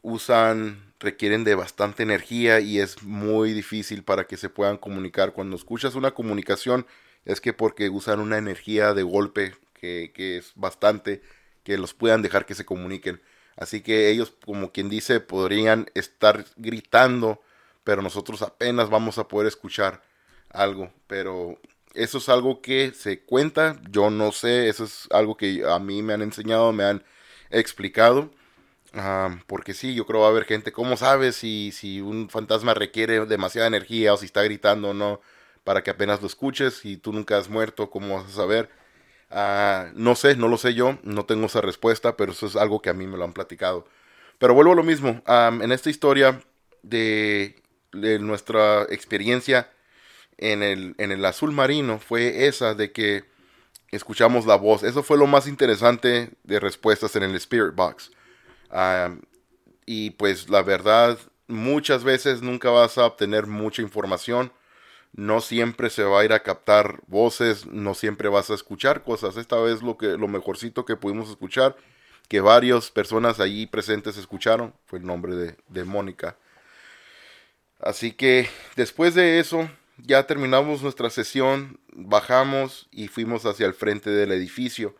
usan, 0.01 0.93
requieren 0.99 1.43
de 1.43 1.55
bastante 1.55 2.03
energía 2.03 2.59
y 2.59 2.79
es 2.79 3.03
muy 3.03 3.53
difícil 3.53 4.03
para 4.03 4.25
que 4.25 4.37
se 4.37 4.49
puedan 4.49 4.77
comunicar. 4.77 5.33
Cuando 5.33 5.55
escuchas 5.55 5.95
una 5.95 6.11
comunicación 6.11 6.87
es 7.25 7.41
que 7.41 7.53
porque 7.53 7.89
usan 7.89 8.19
una 8.19 8.37
energía 8.37 8.93
de 8.93 9.03
golpe 9.03 9.55
que 9.73 10.11
es 10.15 10.53
bastante 10.55 11.21
que 11.67 11.77
los 11.77 11.93
puedan 11.93 12.21
dejar 12.21 12.45
que 12.45 12.55
se 12.55 12.63
comuniquen. 12.63 13.21
Así 13.57 13.81
que 13.81 14.09
ellos, 14.09 14.33
como 14.45 14.71
quien 14.71 14.87
dice, 14.87 15.19
podrían 15.19 15.91
estar 15.95 16.45
gritando, 16.55 17.41
pero 17.83 18.01
nosotros 18.01 18.41
apenas 18.41 18.89
vamos 18.89 19.17
a 19.17 19.27
poder 19.27 19.47
escuchar 19.47 20.01
algo. 20.49 20.91
Pero 21.07 21.59
eso 21.93 22.17
es 22.19 22.29
algo 22.29 22.61
que 22.61 22.91
se 22.93 23.21
cuenta, 23.21 23.79
yo 23.89 24.09
no 24.09 24.31
sé, 24.31 24.69
eso 24.69 24.83
es 24.85 25.07
algo 25.11 25.37
que 25.37 25.63
a 25.67 25.79
mí 25.79 26.01
me 26.01 26.13
han 26.13 26.21
enseñado, 26.21 26.71
me 26.73 26.83
han 26.83 27.03
explicado 27.49 28.31
porque 29.47 29.73
sí, 29.73 29.93
yo 29.93 30.05
creo 30.05 30.21
va 30.21 30.27
a 30.27 30.29
haber 30.29 30.45
gente, 30.45 30.71
¿cómo 30.71 30.97
sabes 30.97 31.35
si, 31.35 31.71
si 31.71 32.01
un 32.01 32.29
fantasma 32.29 32.73
requiere 32.73 33.25
demasiada 33.25 33.67
energía 33.67 34.13
o 34.13 34.17
si 34.17 34.25
está 34.25 34.43
gritando 34.43 34.89
o 34.89 34.93
no? 34.93 35.21
Para 35.63 35.83
que 35.83 35.91
apenas 35.91 36.21
lo 36.21 36.27
escuches 36.27 36.85
y 36.85 36.97
tú 36.97 37.13
nunca 37.13 37.37
has 37.37 37.49
muerto, 37.49 37.89
¿cómo 37.89 38.15
vas 38.15 38.25
a 38.27 38.35
saber? 38.35 38.69
Ah, 39.29 39.91
no 39.95 40.15
sé, 40.15 40.35
no 40.35 40.47
lo 40.47 40.57
sé 40.57 40.73
yo, 40.73 40.97
no 41.03 41.25
tengo 41.25 41.47
esa 41.47 41.61
respuesta, 41.61 42.17
pero 42.17 42.31
eso 42.31 42.47
es 42.47 42.55
algo 42.55 42.81
que 42.81 42.89
a 42.89 42.93
mí 42.93 43.05
me 43.07 43.17
lo 43.17 43.25
han 43.25 43.33
platicado. 43.33 43.85
Pero 44.39 44.53
vuelvo 44.53 44.73
a 44.73 44.75
lo 44.75 44.83
mismo, 44.83 45.21
en 45.27 45.71
esta 45.71 45.89
historia 45.89 46.41
de, 46.83 47.61
de, 47.91 48.19
nuestra 48.19 48.83
experiencia 48.83 49.69
en 50.37 50.63
el, 50.63 50.95
en 50.97 51.11
el 51.11 51.23
azul 51.25 51.51
marino 51.51 51.99
fue 51.99 52.47
esa 52.47 52.73
de 52.73 52.91
que 52.91 53.23
escuchamos 53.91 54.45
la 54.45 54.55
voz. 54.55 54.83
Eso 54.83 55.03
fue 55.03 55.17
lo 55.17 55.27
más 55.27 55.47
interesante 55.47 56.31
de 56.43 56.59
respuestas 56.59 57.15
en 57.15 57.23
el 57.23 57.35
Spirit 57.35 57.75
Box 57.75 58.11
y 59.85 60.11
pues 60.11 60.49
la 60.49 60.61
verdad, 60.61 61.17
muchas 61.47 62.03
veces 62.03 62.41
nunca 62.41 62.69
vas 62.69 62.97
a 62.97 63.05
obtener 63.05 63.47
mucha 63.47 63.81
información. 63.81 64.51
No 65.13 65.41
siempre 65.41 65.89
se 65.89 66.03
va 66.03 66.19
a 66.19 66.25
ir 66.25 66.33
a 66.33 66.43
captar 66.43 66.99
voces, 67.07 67.65
no 67.65 67.93
siempre 67.95 68.29
vas 68.29 68.49
a 68.49 68.53
escuchar 68.53 69.03
cosas. 69.03 69.37
Esta 69.37 69.57
vez 69.57 69.81
lo 69.81 69.97
que 69.97 70.17
lo 70.17 70.27
mejorcito 70.27 70.85
que 70.85 70.97
pudimos 70.97 71.29
escuchar, 71.29 71.75
que 72.27 72.41
varias 72.41 72.91
personas 72.91 73.39
allí 73.39 73.65
presentes 73.65 74.17
escucharon, 74.17 74.73
fue 74.85 74.99
el 74.99 75.05
nombre 75.05 75.35
de, 75.35 75.55
de 75.69 75.83
Mónica. 75.85 76.37
Así 77.79 78.11
que 78.11 78.49
después 78.75 79.15
de 79.15 79.39
eso, 79.39 79.69
ya 79.97 80.27
terminamos 80.27 80.81
nuestra 80.83 81.09
sesión, 81.09 81.79
bajamos 81.93 82.87
y 82.91 83.07
fuimos 83.07 83.45
hacia 83.45 83.65
el 83.65 83.73
frente 83.73 84.09
del 84.09 84.31
edificio. 84.31 84.95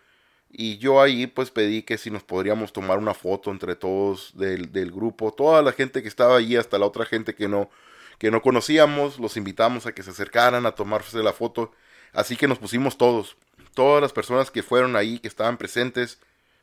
Y 0.50 0.77
yo 0.77 1.01
ahí 1.01 1.27
pues 1.27 1.51
pedí 1.51 1.84
que 1.84 1.98
si 1.98 2.10
nos 2.10 2.24
podríamos 2.24 2.74
tomar 2.74 2.98
una 2.98 3.13
foto 3.13 3.51
entre 3.51 3.75
todos 3.75 4.32
del, 4.36 4.72
del, 4.72 4.92
grupo, 4.92 5.34
toda 5.34 5.62
la 5.62 5.72
gente 5.72 6.01
que 6.01 6.08
estaba 6.08 6.38
allí, 6.38 6.56
hasta 6.56 6.80
la 6.80 6.86
otra 6.86 7.06
gente 7.06 7.36
que 7.36 7.48
no, 7.48 7.70
que 8.18 8.32
no 8.32 8.42
conocíamos, 8.42 9.20
los 9.20 9.38
invitamos 9.38 9.86
a 9.86 9.92
que 9.92 10.04
se 10.04 10.12
acercaran 10.12 10.66
a 10.66 10.72
tomarse 10.72 11.22
la 11.22 11.34
foto. 11.34 11.72
Así 12.13 12.38
que 12.38 12.48
nos 12.48 12.60
pusimos 12.60 12.98
todos, 12.98 13.38
todas 13.74 14.01
las 14.01 14.13
personas 14.13 14.50
que 14.50 14.63
fueron 14.63 14.96
ahí, 14.96 15.20
que 15.20 15.27
estaban 15.27 15.58
presentes, 15.58 16.20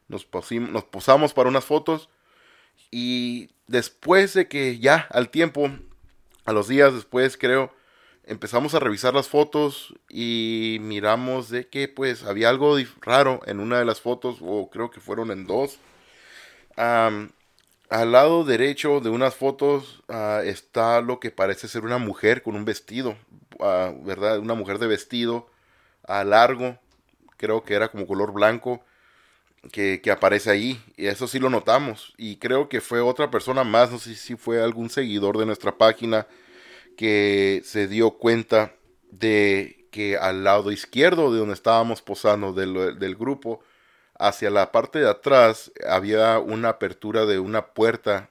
nos, 0.08 0.26
nos 0.50 0.84
posamos 0.84 1.34
para 1.34 1.48
unas 1.48 1.64
fotos. 1.64 2.08
Y 2.90 3.50
después 3.66 4.34
de 4.34 4.48
que 4.48 4.78
ya 4.78 5.06
al 5.10 5.28
tiempo, 5.28 5.70
a 6.44 6.52
los 6.52 6.68
días 6.68 6.94
después 6.94 7.36
creo, 7.36 7.72
empezamos 8.26 8.74
a 8.74 8.80
revisar 8.80 9.14
las 9.14 9.28
fotos 9.28 9.94
y 10.08 10.78
miramos 10.80 11.48
de 11.48 11.68
que 11.68 11.88
pues 11.88 12.24
había 12.24 12.48
algo 12.48 12.76
raro 13.00 13.40
en 13.46 13.60
una 13.60 13.78
de 13.78 13.84
las 13.84 14.00
fotos, 14.00 14.38
o 14.40 14.70
creo 14.70 14.90
que 14.90 15.00
fueron 15.00 15.30
en 15.30 15.46
dos. 15.46 15.78
al 16.76 18.12
lado 18.12 18.44
derecho 18.44 19.00
de 19.00 19.10
unas 19.10 19.34
fotos 19.34 20.02
ah, 20.08 20.40
está 20.44 21.00
lo 21.00 21.20
que 21.20 21.30
parece 21.30 21.68
ser 21.68 21.84
una 21.84 21.98
mujer 21.98 22.42
con 22.42 22.56
un 22.56 22.64
vestido, 22.64 23.16
ah, 23.60 23.92
¿verdad? 24.02 24.38
Una 24.38 24.54
mujer 24.54 24.78
de 24.78 24.86
vestido 24.86 25.48
a 26.06 26.24
largo, 26.24 26.78
creo 27.36 27.62
que 27.64 27.74
era 27.74 27.88
como 27.88 28.06
color 28.06 28.32
blanco, 28.32 28.84
que, 29.72 30.00
que, 30.02 30.10
aparece 30.10 30.50
ahí. 30.50 30.82
Y 30.96 31.06
eso 31.06 31.26
sí 31.26 31.38
lo 31.38 31.50
notamos. 31.50 32.14
Y 32.18 32.36
creo 32.36 32.68
que 32.68 32.80
fue 32.82 33.00
otra 33.00 33.30
persona 33.30 33.64
más, 33.64 33.90
no 33.90 33.98
sé 33.98 34.14
si 34.14 34.36
fue 34.36 34.62
algún 34.62 34.90
seguidor 34.90 35.38
de 35.38 35.46
nuestra 35.46 35.76
página 35.78 36.26
que 36.96 37.62
se 37.64 37.88
dio 37.88 38.12
cuenta 38.12 38.74
de 39.10 39.88
que 39.90 40.16
al 40.16 40.42
lado 40.44 40.72
izquierdo 40.72 41.32
de 41.32 41.38
donde 41.38 41.54
estábamos 41.54 42.02
posando 42.02 42.52
del, 42.52 43.16
grupo, 43.16 43.60
hacia 44.18 44.50
la 44.50 44.72
parte 44.72 44.98
de 44.98 45.08
atrás 45.08 45.70
había 45.88 46.38
una 46.38 46.70
apertura 46.70 47.26
de 47.26 47.38
una 47.38 47.66
puerta 47.74 48.30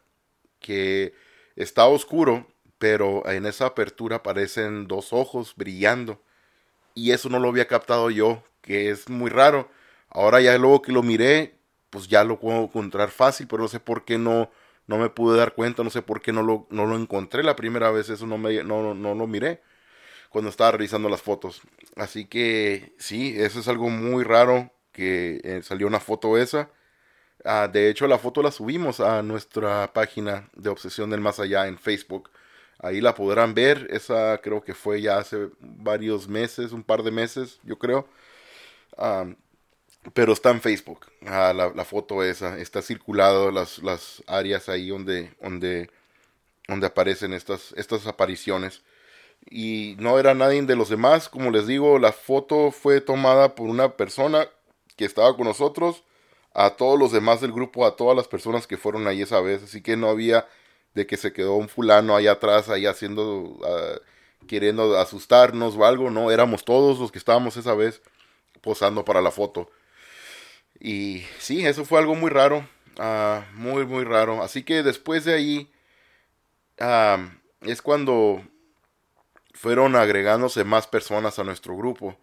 que 0.60 1.14
está 1.56 1.86
oscuro, 1.86 2.48
pero 2.78 3.26
en 3.30 3.46
esa 3.46 3.68
apertura 3.68 4.18
aparecen 4.18 4.88
dos 4.88 5.14
ojos 5.14 5.54
brillando. 5.56 6.22
Y 6.96 7.12
eso 7.12 7.30
no 7.30 7.40
lo 7.40 7.50
había 7.50 7.68
captado 7.68 8.10
yo, 8.10 8.44
que 8.62 8.90
es 8.90 9.10
muy 9.10 9.30
raro. 9.30 9.70
Ahora 10.10 10.42
ya 10.42 10.58
luego 10.58 10.82
que 10.82 10.92
lo 10.92 11.02
miré, 11.02 11.56
pues 11.90 12.08
ya 12.08 12.24
lo 12.24 12.40
puedo 12.40 12.64
encontrar 12.64 13.10
fácil, 13.10 13.48
pero 13.48 13.64
no 13.64 13.68
sé 13.70 13.80
por 13.80 14.04
qué 14.04 14.18
no, 14.18 14.52
no 14.88 14.98
me 14.98 15.10
pude 15.10 15.38
dar 15.38 15.54
cuenta, 15.54 15.84
no 15.84 15.90
sé 15.90 16.02
por 16.02 16.22
qué 16.22 16.34
no 16.34 16.44
lo, 16.44 16.68
no 16.70 16.86
lo 16.86 16.96
encontré 16.96 17.44
la 17.44 17.56
primera 17.56 17.92
vez, 17.92 18.10
eso 18.10 18.28
no, 18.28 18.38
me, 18.38 18.64
no, 18.64 18.94
no, 18.94 19.16
lo 19.16 19.28
miré 19.28 19.62
cuando 20.30 20.50
estaba 20.50 20.72
revisando 20.74 21.10
las 21.10 21.22
fotos. 21.22 21.62
Así 21.96 22.26
que 22.26 22.94
sí, 23.00 23.36
eso 23.38 23.60
es 23.60 23.68
algo 23.68 23.90
muy 23.90 24.24
raro 24.24 24.72
que 24.92 25.42
eh, 25.44 25.62
salió 25.64 25.88
una 25.88 26.00
foto 26.00 26.38
esa. 26.38 26.70
Ah, 27.46 27.68
de 27.72 27.90
hecho, 27.90 28.08
la 28.08 28.18
foto 28.20 28.42
la 28.42 28.52
subimos 28.52 29.00
a 29.00 29.22
nuestra 29.24 29.92
página 29.94 30.50
de 30.56 30.70
Obsesión 30.70 31.10
del 31.10 31.22
Más 31.22 31.40
Allá 31.40 31.68
en 31.68 31.78
Facebook. 31.78 32.30
Ahí 32.80 33.02
la 33.02 33.16
podrán 33.16 33.54
ver. 33.54 33.88
Esa 33.92 34.40
creo 34.42 34.64
que 34.64 34.74
fue 34.74 35.02
ya 35.02 35.18
hace 35.18 35.50
varios 35.60 36.28
meses, 36.28 36.72
un 36.72 36.84
par 36.84 37.04
de 37.04 37.12
meses, 37.12 37.60
yo 37.64 37.78
creo. 37.78 38.08
Ah, 38.98 39.26
pero 40.12 40.34
está 40.34 40.52
en 40.52 40.62
Facebook. 40.62 41.08
Ah, 41.26 41.54
la, 41.54 41.86
foto 41.86 42.24
esa. 42.24 42.60
Está 42.60 42.82
circulado 42.82 43.52
las, 43.52 43.80
las 43.80 44.24
áreas 44.28 44.68
ahí 44.68 44.90
donde, 44.90 45.34
donde, 45.42 45.90
donde 46.68 46.88
aparecen 46.88 47.34
estas, 47.34 47.74
estas 47.78 48.06
apariciones. 48.06 48.82
Y 49.50 49.96
no 50.00 50.20
era 50.20 50.34
nadie 50.34 50.62
de 50.62 50.76
los 50.76 50.90
demás. 50.90 51.30
Como 51.30 51.52
les 51.52 51.68
digo, 51.68 52.00
la 52.00 52.12
foto 52.12 52.72
fue 52.72 53.02
tomada 53.02 53.56
por 53.56 53.70
una 53.70 53.96
persona 53.96 54.50
que 54.98 55.06
estaba 55.06 55.36
con 55.36 55.46
nosotros. 55.48 56.04
A 56.54 56.72
todos 56.72 57.00
los 57.00 57.12
demás 57.12 57.42
del 57.42 57.52
grupo, 57.52 57.86
a 57.86 57.96
todas 57.96 58.16
las 58.16 58.28
personas 58.28 58.68
que 58.68 58.78
fueron 58.78 59.08
ahí 59.08 59.22
esa 59.22 59.42
vez. 59.42 59.64
Así 59.64 59.82
que 59.82 59.98
no 59.98 60.10
había 60.10 60.48
de 60.94 61.08
que 61.08 61.18
se 61.18 61.34
quedó 61.34 61.56
un 61.56 61.70
fulano 61.70 62.16
ahí 62.16 62.28
atrás, 62.28 62.70
ahí 62.70 62.86
haciendo, 62.86 63.42
uh, 63.42 64.00
queriendo 64.48 64.98
asustarnos 65.00 65.76
o 65.76 65.86
algo. 65.86 66.12
No, 66.12 66.30
éramos 66.30 66.66
todos 66.66 67.00
los 67.00 67.12
que 67.12 67.18
estábamos 67.18 67.58
esa 67.58 67.74
vez 67.74 68.02
posando 68.62 69.06
para 69.06 69.22
la 69.22 69.32
foto. 69.32 69.70
Y 70.80 71.24
sí, 71.40 71.66
eso 71.66 71.86
fue 71.86 72.00
algo 72.00 72.16
muy 72.16 72.30
raro, 72.30 72.68
ah, 72.98 73.46
muy, 73.54 73.86
muy 73.86 74.04
raro. 74.04 74.44
Así 74.44 74.64
que 74.64 74.84
después 74.84 75.26
de 75.26 75.34
ahí 75.34 75.72
ah, 76.80 77.30
es 77.62 77.82
cuando 77.82 78.44
fueron 79.54 79.96
agregándose 79.96 80.64
más 80.64 80.88
personas 80.88 81.40
a 81.40 81.44
nuestro 81.44 81.78
grupo. 81.78 82.18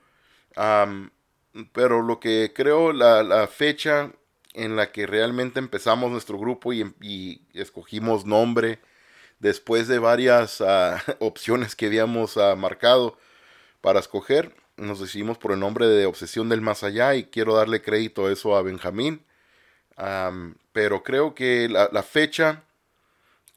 pero 1.73 2.02
lo 2.02 2.21
que 2.21 2.52
creo, 2.54 2.92
la, 2.92 3.23
la, 3.23 3.47
fecha 3.47 4.12
en 4.54 4.76
la 4.76 4.92
que 4.92 5.07
realmente 5.07 5.59
empezamos 5.59 6.11
nuestro 6.11 6.38
grupo 6.38 6.73
y, 6.73 7.42
escogimos 7.54 8.26
nombre, 8.26 8.80
después 9.38 9.88
de 9.88 9.99
varias 9.99 10.61
ah, 10.61 11.02
opciones 11.21 11.76
que 11.76 11.87
habíamos 11.87 12.37
marcado 12.57 13.19
para 13.80 14.00
escoger, 14.00 14.54
nos 14.81 15.01
decidimos 15.01 15.39
por 15.39 15.53
el 15.53 15.61
nombre 15.61 15.87
de 15.87 16.07
Obsesión 16.07 16.49
del 16.49 16.61
Más 16.61 16.83
Allá 16.83 17.15
y 17.15 17.25
quiero 17.25 17.55
darle 17.55 17.83
crédito 17.83 18.27
a 18.27 18.33
eso 18.33 18.57
a 18.57 18.63
Benjamín. 18.63 19.23
pero 20.73 21.03
creo 21.03 21.35
que 21.35 21.69
la, 21.69 22.03
fecha 22.03 22.63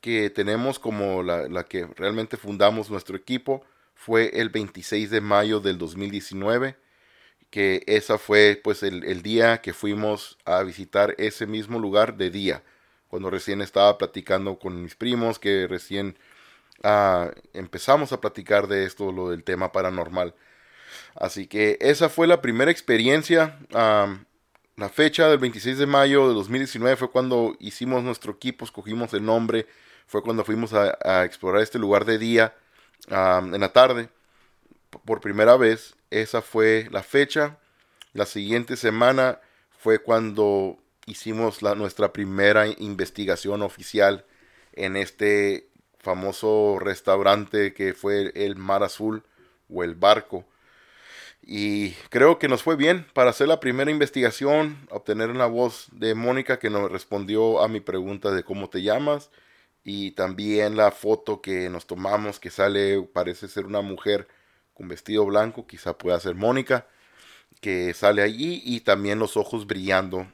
que 0.01 0.30
tenemos 0.30 0.80
como 0.80 1.24
la, 1.24 1.48
la, 1.48 1.63
que 1.65 1.88
realmente 1.96 2.38
fundamos 2.38 2.89
nuestro 2.89 3.15
equipo 3.18 3.63
fue 3.96 4.32
el 4.39 4.50
26 4.50 5.10
de 5.10 5.22
mayo 5.22 5.60
del 5.60 5.77
2019, 5.77 6.75
que 7.50 7.84
esa 7.88 8.18
fue 8.18 8.60
pues 8.63 8.84
el, 8.84 9.03
el 9.06 9.22
día 9.24 9.62
que 9.62 9.74
fuimos 9.74 10.38
a 10.46 10.63
visitar 10.63 11.15
ese 11.18 11.48
mismo 11.48 11.80
lugar 11.80 12.18
de 12.18 12.30
día, 12.32 12.63
cuando 13.08 13.30
recién 13.30 13.62
estaba 13.62 13.98
platicando 13.98 14.60
con 14.60 14.82
mis 14.84 14.96
primos, 14.96 15.39
que 15.39 15.68
recién 15.68 16.18
Ah, 16.84 17.32
empezamos 17.53 18.12
a 18.12 18.20
platicar 18.20 18.68
de 18.68 18.86
esto, 18.86 19.12
lo 19.12 19.30
del 19.30 19.44
tema 19.44 19.72
paranormal. 19.72 20.36
Así 21.15 21.47
que 21.47 21.77
esa 21.81 22.09
fue 22.09 22.27
la 22.27 22.41
primera 22.41 22.71
experiencia. 22.71 23.57
la 23.71 24.89
fecha 24.89 25.27
del 25.27 25.38
26 25.38 25.77
de 25.77 25.85
mayo 25.85 26.27
de 26.27 26.33
2019 26.33 26.95
fue 26.97 27.12
cuando 27.12 27.55
hicimos 27.59 28.03
nuestro 28.03 28.33
equipo, 28.33 28.65
escogimos 28.65 29.13
el 29.13 29.23
nombre, 29.23 29.67
fue 30.07 30.23
cuando 30.23 30.43
fuimos 30.43 30.73
a, 30.73 31.23
explorar 31.23 31.62
este 31.62 31.79
lugar 31.79 32.05
de 32.05 32.17
día 32.17 32.53
en 33.07 33.59
la 33.59 33.71
tarde 33.73 34.09
por 35.05 35.21
primera 35.21 35.57
vez. 35.57 35.95
Esa 36.09 36.41
fue 36.41 36.88
la 36.91 37.03
fecha. 37.03 37.57
La 38.13 38.25
siguiente 38.25 38.77
semana 38.77 39.39
fue 39.79 40.00
cuando 40.00 40.77
hicimos 41.05 41.62
la, 41.62 41.75
nuestra 41.75 42.13
primera 42.13 42.67
investigación 42.67 43.62
oficial 43.62 44.25
en 44.73 44.95
este 44.95 45.67
famoso 46.00 46.77
restaurante 46.79 47.73
que 47.73 47.93
fue 47.93 48.31
el 48.35 48.55
Mar 48.55 48.83
Azul 48.83 49.23
o 49.69 49.83
el 49.83 49.95
Barco. 49.95 50.45
Y 51.45 51.91
creo 52.09 52.39
que 52.39 52.47
nos 52.47 52.63
fue 52.63 52.77
bien 52.77 53.05
para 53.13 53.31
hacer 53.31 53.47
la 53.50 53.59
primera 53.59 53.91
investigación, 53.91 54.88
obtener 54.89 55.29
una 55.29 55.45
voz 55.45 55.88
de 55.91 56.15
Mónica 56.15 56.57
que 56.57 56.69
nos 56.69 56.89
respondió 56.89 57.62
a 57.62 57.67
mi 57.67 57.81
pregunta 57.81 58.31
de 58.31 58.43
cómo 58.43 58.69
te 58.69 58.81
llamas 58.81 59.29
y 59.83 60.12
también 60.12 60.77
la 60.77 60.91
foto 60.91 61.41
que 61.41 61.69
nos 61.69 61.85
tomamos 61.88 62.39
que 62.39 62.50
sale, 62.50 63.01
parece 63.13 63.47
ser 63.47 63.65
una 63.65 63.81
mujer 63.81 64.27
con 64.73 64.88
vestido 64.88 65.25
blanco, 65.25 65.67
quizá 65.67 65.97
pueda 65.97 66.19
ser 66.19 66.35
Mónica, 66.35 66.88
que 67.62 67.93
sale 67.93 68.21
allí 68.21 68.62
y 68.65 68.81
también 68.81 69.19
los 69.19 69.38
ojos 69.38 69.67
brillando 69.67 70.27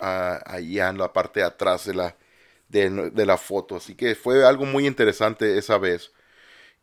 ah, 0.00 0.40
allá 0.46 0.88
en 0.88 0.98
la 0.98 1.12
parte 1.12 1.40
de 1.40 1.46
atrás 1.46 1.86
de 1.86 1.94
la, 1.94 2.16
de, 2.68 3.26
la 3.26 3.36
foto. 3.36 3.76
Así 3.76 3.94
que 3.94 4.14
fue 4.14 4.46
algo 4.46 4.64
muy 4.66 4.86
interesante 4.86 5.58
esa 5.58 5.78
vez. 5.78 6.12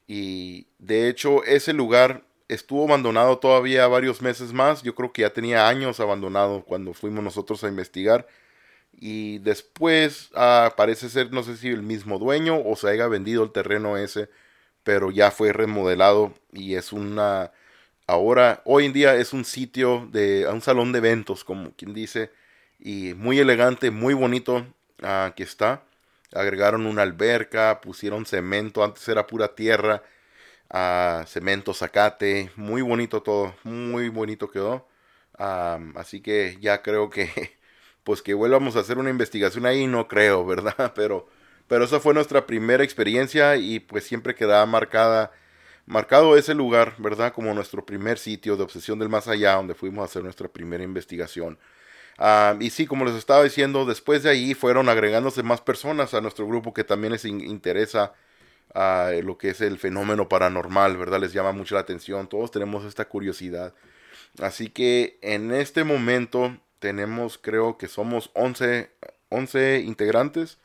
Y 0.08 0.68
de 0.80 1.10
hecho 1.10 1.44
ese 1.44 1.74
lugar 1.74 2.24
estuvo 2.48 2.86
abandonado 2.86 3.40
todavía 3.40 3.88
varios 3.88 4.22
meses 4.22 4.54
más. 4.54 4.84
Yo 4.84 4.96
creo 4.96 5.12
que 5.14 5.24
ya 5.24 5.32
tenía 5.32 5.68
años 5.68 6.00
abandonado 6.00 6.64
cuando 6.64 6.94
fuimos 6.94 7.24
nosotros 7.24 7.64
a 7.64 7.70
investigar. 7.70 8.28
Y 8.94 9.40
después 9.40 10.30
ah, 10.36 10.74
parece 10.78 11.10
ser, 11.10 11.32
no 11.32 11.44
sé 11.44 11.58
si 11.58 11.70
el 11.70 11.84
mismo 11.84 12.20
dueño 12.20 12.62
o 12.64 12.76
se 12.76 12.90
haya 12.90 13.08
vendido 13.08 13.44
el 13.44 13.52
terreno 13.52 13.98
ese, 13.98 14.30
pero 14.84 15.12
ya 15.12 15.32
fue 15.32 15.54
remodelado 15.54 16.34
y 16.52 16.76
es 16.76 16.94
una... 16.94 17.52
Ahora, 18.08 18.62
hoy 18.66 18.86
en 18.86 18.94
día 18.94 19.16
es 19.16 19.34
un 19.34 19.46
sitio 19.46 20.10
de 20.12 20.48
un 20.48 20.62
salón 20.62 20.92
de 20.92 21.00
eventos, 21.00 21.44
como 21.44 21.72
quien 21.72 21.94
dice, 21.94 22.32
y 22.80 23.14
muy 23.16 23.40
elegante, 23.40 23.92
muy 23.92 24.14
bonito 24.14 24.66
aquí 25.02 25.44
está. 25.44 25.84
Agregaron 26.34 26.86
una 26.86 27.04
alberca, 27.04 27.80
pusieron 27.82 28.26
cemento, 28.26 28.84
antes 28.84 29.08
era 29.08 29.28
pura 29.28 29.56
tierra, 29.56 30.04
uh, 30.74 31.26
cemento, 31.26 31.74
zacate, 31.74 32.52
muy 32.56 32.82
bonito 32.82 33.22
todo, 33.24 33.56
muy 33.64 34.10
bonito 34.10 34.50
quedó. 34.50 34.88
así 35.96 36.22
que 36.22 36.58
ya 36.62 36.82
creo 36.82 37.10
que, 37.10 37.30
pues 38.04 38.22
que 38.22 38.34
vuelvamos 38.34 38.76
a 38.76 38.80
hacer 38.82 38.98
una 38.98 39.10
investigación 39.10 39.66
ahí, 39.66 39.88
no 39.88 40.08
creo, 40.08 40.46
¿verdad? 40.48 40.94
Pero, 40.96 41.28
pero 41.68 41.86
esa 41.86 42.00
fue 42.00 42.14
nuestra 42.14 42.46
primera 42.46 42.84
experiencia 42.84 43.56
y 43.58 43.80
pues 43.80 44.06
siempre 44.06 44.36
queda 44.36 44.66
marcada, 44.66 45.32
marcado 45.86 46.38
ese 46.38 46.54
lugar, 46.56 46.96
¿verdad? 46.98 47.34
Como 47.34 47.54
nuestro 47.54 47.86
primer 47.86 48.18
sitio 48.20 48.58
de 48.58 48.64
obsesión 48.64 49.00
del 49.00 49.10
más 49.10 49.28
allá, 49.28 49.56
donde 49.56 49.76
fuimos 49.76 50.04
a 50.04 50.06
hacer 50.06 50.24
nuestra 50.24 50.48
primera 50.50 50.84
investigación. 50.84 51.60
Y 52.60 52.70
sí, 52.70 52.86
como 52.86 53.06
les 53.06 53.16
estaba 53.16 53.44
diciendo, 53.44 53.86
después 53.86 54.24
de 54.24 54.30
ahí 54.30 54.54
fueron 54.54 54.88
agregándose 54.90 55.44
más 55.44 55.62
personas 55.62 56.14
a 56.14 56.22
nuestro 56.22 56.48
grupo 56.48 56.74
que 56.74 56.84
también 56.84 57.14
les 57.14 57.26
interesa 57.26 58.14
ah, 58.74 59.12
lo 59.24 59.38
que 59.38 59.50
es 59.50 59.62
el 59.62 59.78
fenómeno 59.78 60.30
paranormal, 60.30 60.98
¿verdad? 60.98 61.20
Les 61.20 61.34
llama 61.34 61.52
mucho 61.52 61.76
la 61.76 61.82
atención, 61.82 62.28
todos 62.28 62.52
tenemos 62.52 62.86
esta 62.86 63.06
curiosidad. 63.06 63.74
Así 64.40 64.70
que 64.70 65.20
en 65.22 65.52
este 65.52 65.84
momento 65.84 66.58
tenemos, 66.80 67.38
creo 67.38 67.78
que 67.78 67.88
somos 67.88 68.32
11, 68.34 68.92
11 69.30 69.80
integrantes. 69.82 70.58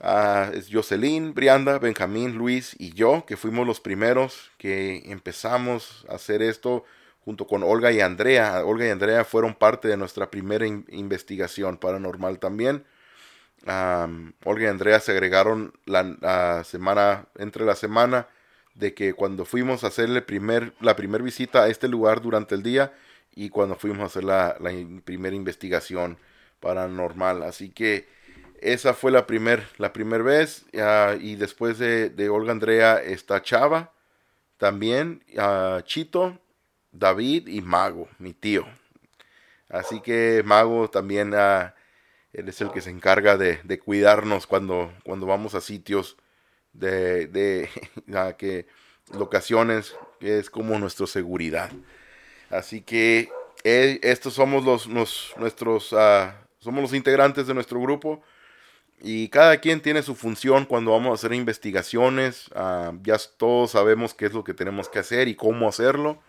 Uh, 0.00 0.52
es 0.52 0.68
Jocelyn, 0.70 1.34
Brianda, 1.34 1.78
Benjamín, 1.78 2.34
Luis 2.34 2.76
y 2.78 2.92
yo, 2.92 3.24
que 3.26 3.36
fuimos 3.36 3.66
los 3.66 3.80
primeros 3.80 4.50
que 4.58 5.02
empezamos 5.06 6.04
a 6.08 6.16
hacer 6.16 6.42
esto 6.42 6.84
junto 7.24 7.46
con 7.46 7.62
Olga 7.62 7.90
y 7.90 8.00
Andrea. 8.00 8.64
Olga 8.64 8.86
y 8.86 8.90
Andrea 8.90 9.24
fueron 9.24 9.54
parte 9.54 9.88
de 9.88 9.96
nuestra 9.96 10.30
primera 10.30 10.66
investigación 10.66 11.78
paranormal 11.78 12.38
también. 12.38 12.84
Olga 13.66 14.64
y 14.64 14.66
Andrea 14.66 15.00
se 15.00 15.12
agregaron 15.12 15.72
la, 15.86 16.62
semana, 16.64 17.26
entre 17.36 17.64
la 17.64 17.74
semana 17.74 18.28
de 18.74 18.94
que 18.94 19.14
cuando 19.14 19.44
fuimos 19.44 19.84
a 19.84 19.88
hacer 19.88 20.26
primer, 20.26 20.74
la 20.80 20.96
primera 20.96 21.24
visita 21.24 21.62
a 21.62 21.68
este 21.68 21.88
lugar 21.88 22.20
durante 22.20 22.54
el 22.54 22.62
día 22.62 22.92
y 23.34 23.48
cuando 23.48 23.76
fuimos 23.76 24.00
a 24.00 24.06
hacer 24.06 24.24
la, 24.24 24.56
primera 25.04 25.34
investigación 25.34 26.18
paranormal. 26.60 27.42
Así 27.42 27.70
que 27.70 28.06
esa 28.60 28.94
fue 28.94 29.10
la 29.10 29.26
primera 29.26 29.68
la 29.78 29.92
primer 29.92 30.22
vez 30.22 30.64
y 31.20 31.36
después 31.36 31.78
de, 31.78 32.10
de, 32.10 32.28
Olga 32.28 32.52
Andrea 32.52 33.02
está 33.02 33.42
Chava 33.42 33.92
también, 34.58 35.22
Chito 35.84 36.38
David 36.94 37.48
y 37.48 37.60
Mago, 37.60 38.08
mi 38.18 38.32
tío. 38.32 38.64
Así 39.68 40.00
que 40.00 40.42
Mago 40.44 40.88
también 40.88 41.34
ah, 41.34 41.73
él 42.34 42.48
es 42.48 42.60
el 42.60 42.70
que 42.70 42.80
se 42.80 42.90
encarga 42.90 43.36
de, 43.36 43.78
cuidarnos 43.78 44.46
cuando, 44.46 44.92
cuando 45.04 45.26
vamos 45.26 45.54
a 45.54 45.60
sitios 45.60 46.16
de, 46.72 47.26
de 47.28 47.68
que 48.38 48.66
locaciones 49.12 49.94
es 50.20 50.50
como 50.50 50.78
nuestra 50.78 51.06
seguridad. 51.06 51.70
Así 52.50 52.80
que 52.80 53.28
eh, 53.62 53.98
estos 54.02 54.34
somos 54.34 54.64
los, 54.64 54.88
nuestros 55.36 55.92
ah, 55.92 56.36
somos 56.58 56.82
los 56.82 56.94
integrantes 56.94 57.46
de 57.46 57.54
nuestro 57.54 57.80
grupo 57.80 58.22
y 59.00 59.28
cada 59.28 59.58
quien 59.58 59.80
tiene 59.80 60.02
su 60.02 60.14
función 60.14 60.64
cuando 60.64 60.92
vamos 60.92 61.10
a 61.10 61.14
hacer 61.14 61.34
investigaciones. 61.34 62.50
Ah, 62.54 62.92
ya 63.02 63.16
todos 63.36 63.72
sabemos 63.72 64.14
qué 64.14 64.26
es 64.26 64.32
lo 64.32 64.44
que 64.44 64.54
tenemos 64.54 64.88
que 64.88 64.98
hacer 64.98 65.28
y 65.28 65.34
cómo 65.34 65.68
hacerlo. 65.68 66.22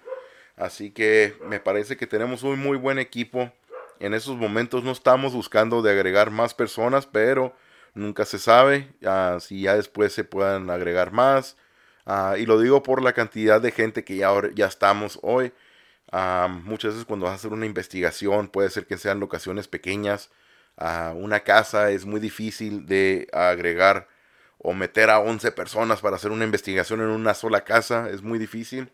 Así 0.58 0.92
que 0.92 1.36
me 1.48 1.60
parece 1.60 1.98
que 1.98 2.08
tenemos 2.08 2.44
un 2.44 2.60
muy 2.60 2.78
buen 2.78 3.00
equipo. 3.00 3.52
En 4.00 4.14
esos 4.14 4.36
momentos 4.36 4.84
no 4.84 4.92
estamos 4.92 5.34
buscando 5.34 5.82
de 5.82 5.92
agregar 5.92 6.32
más 6.32 6.54
personas, 6.54 7.06
pero 7.06 7.56
nunca 7.94 8.26
se 8.26 8.40
sabe 8.40 8.94
uh, 9.02 9.40
si 9.40 9.62
ya 9.62 9.76
después 9.76 10.14
se 10.14 10.24
puedan 10.24 10.70
agregar 10.70 11.12
más. 11.12 11.58
Uh, 12.06 12.36
y 12.38 12.46
lo 12.46 12.60
digo 12.60 12.84
por 12.84 13.02
la 13.02 13.14
cantidad 13.14 13.62
de 13.62 13.72
gente 13.72 14.04
que 14.04 14.18
ya, 14.18 14.32
ya 14.54 14.68
estamos 14.68 15.20
hoy. 15.22 15.54
Uh, 16.12 16.50
muchas 16.50 16.94
veces 16.94 17.06
cuando 17.06 17.26
vas 17.26 17.34
a 17.34 17.36
hacer 17.36 17.54
una 17.54 17.66
investigación 17.66 18.48
puede 18.50 18.70
ser 18.70 18.86
que 18.86 18.98
sean 18.98 19.20
locaciones 19.20 19.68
pequeñas. 19.68 20.30
una 21.16 21.40
casa 21.42 21.92
es 21.92 22.06
muy 22.06 22.20
difícil 22.20 22.86
de 22.86 23.28
agregar 23.34 24.08
o 24.60 24.74
meter 24.74 25.10
a 25.10 25.20
11 25.20 25.52
personas 25.54 26.02
para 26.02 26.18
hacer 26.18 26.32
una 26.32 26.46
investigación 26.46 27.02
en 27.02 27.08
una 27.08 27.34
sola 27.34 27.64
casa. 27.64 28.10
Es 28.10 28.22
muy 28.22 28.40
difícil. 28.40 28.92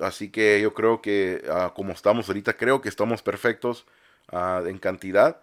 Así 0.00 0.30
que 0.30 0.60
yo 0.60 0.74
creo 0.74 1.02
que 1.02 1.42
ah, 1.50 1.72
como 1.74 1.92
estamos 1.92 2.28
ahorita, 2.28 2.54
creo 2.54 2.80
que 2.80 2.88
estamos 2.88 3.22
perfectos 3.22 3.86
ah, 4.30 4.62
en 4.66 4.78
cantidad. 4.78 5.40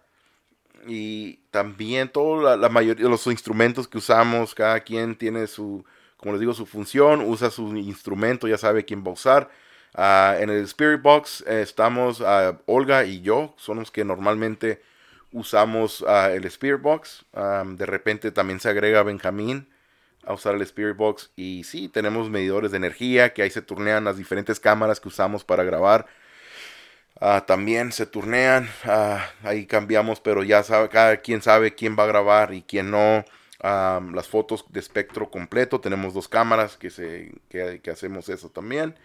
Y 0.88 1.38
también 1.52 2.10
toda 2.10 2.56
la, 2.58 2.70
mayoría 2.70 3.04
de 3.04 3.10
los 3.10 3.28
instrumentos 3.28 3.88
que 3.88 3.98
usamos, 3.98 4.56
cada 4.56 4.80
quien 4.80 5.16
tiene 5.16 5.48
su, 5.48 5.84
como 6.18 6.34
les 6.34 6.40
digo, 6.40 6.54
su 6.54 6.66
función, 6.66 7.22
usa 7.22 7.50
su 7.52 7.76
instrumento, 7.76 8.48
ya 8.48 8.58
sabe 8.58 8.86
quién 8.86 9.04
va 9.04 9.10
a 9.10 9.14
usar. 9.14 9.50
Ah, 9.94 10.38
en 10.40 10.50
el 10.50 10.64
Spirit 10.66 11.02
Box 11.02 11.44
eh, 11.48 11.62
estamos 11.62 12.24
Olga 12.66 13.06
y 13.06 13.22
yo, 13.22 13.54
son 13.58 13.80
los 13.80 13.92
que 13.92 14.06
normalmente 14.06 14.82
usamos 15.32 16.04
el 16.08 16.46
Spirit 16.46 16.82
Box. 16.82 17.26
de 17.34 17.86
repente 17.86 18.32
también 18.32 18.60
se 18.60 18.70
agrega 18.70 19.04
Benjamín 19.04 19.68
a 20.30 20.34
usar 20.34 20.56
el 20.56 20.62
Spirit 20.62 20.96
Box. 20.96 21.32
Y 21.36 21.64
sí, 21.64 21.90
tenemos 21.90 22.30
medidores 22.30 22.72
de 22.72 22.78
energía 22.78 23.34
que 23.34 23.42
ahí 23.42 23.50
se 23.50 23.64
turnean 23.64 24.04
las 24.04 24.18
diferentes 24.18 24.60
cámaras 24.60 25.00
que 25.00 25.08
usamos 25.08 25.44
para 25.44 25.64
grabar. 25.64 26.06
Ah, 27.20 27.46
también 27.48 27.92
se 27.92 28.06
turnean, 28.06 28.70
ah, 28.86 29.28
ahí 29.44 29.66
cambiamos, 29.66 30.22
pero 30.22 30.44
ya 30.44 30.64
sabe, 30.64 30.88
cada 30.90 31.18
quien 31.18 31.42
sabe 31.42 31.76
quién 31.76 31.98
va 32.00 32.04
a 32.04 32.08
grabar 32.08 32.54
y 32.54 32.62
quién 32.62 32.92
no. 32.92 33.26
las 33.62 34.28
fotos 34.28 34.66
de 34.70 34.80
espectro 34.80 35.30
completo, 35.32 35.82
tenemos 35.82 36.14
dos 36.14 36.30
cámaras 36.30 36.78
que, 36.78 36.90
se, 36.92 37.34
que, 37.50 37.92
hacemos 37.92 38.30
eso 38.30 38.50
también. 38.50 38.96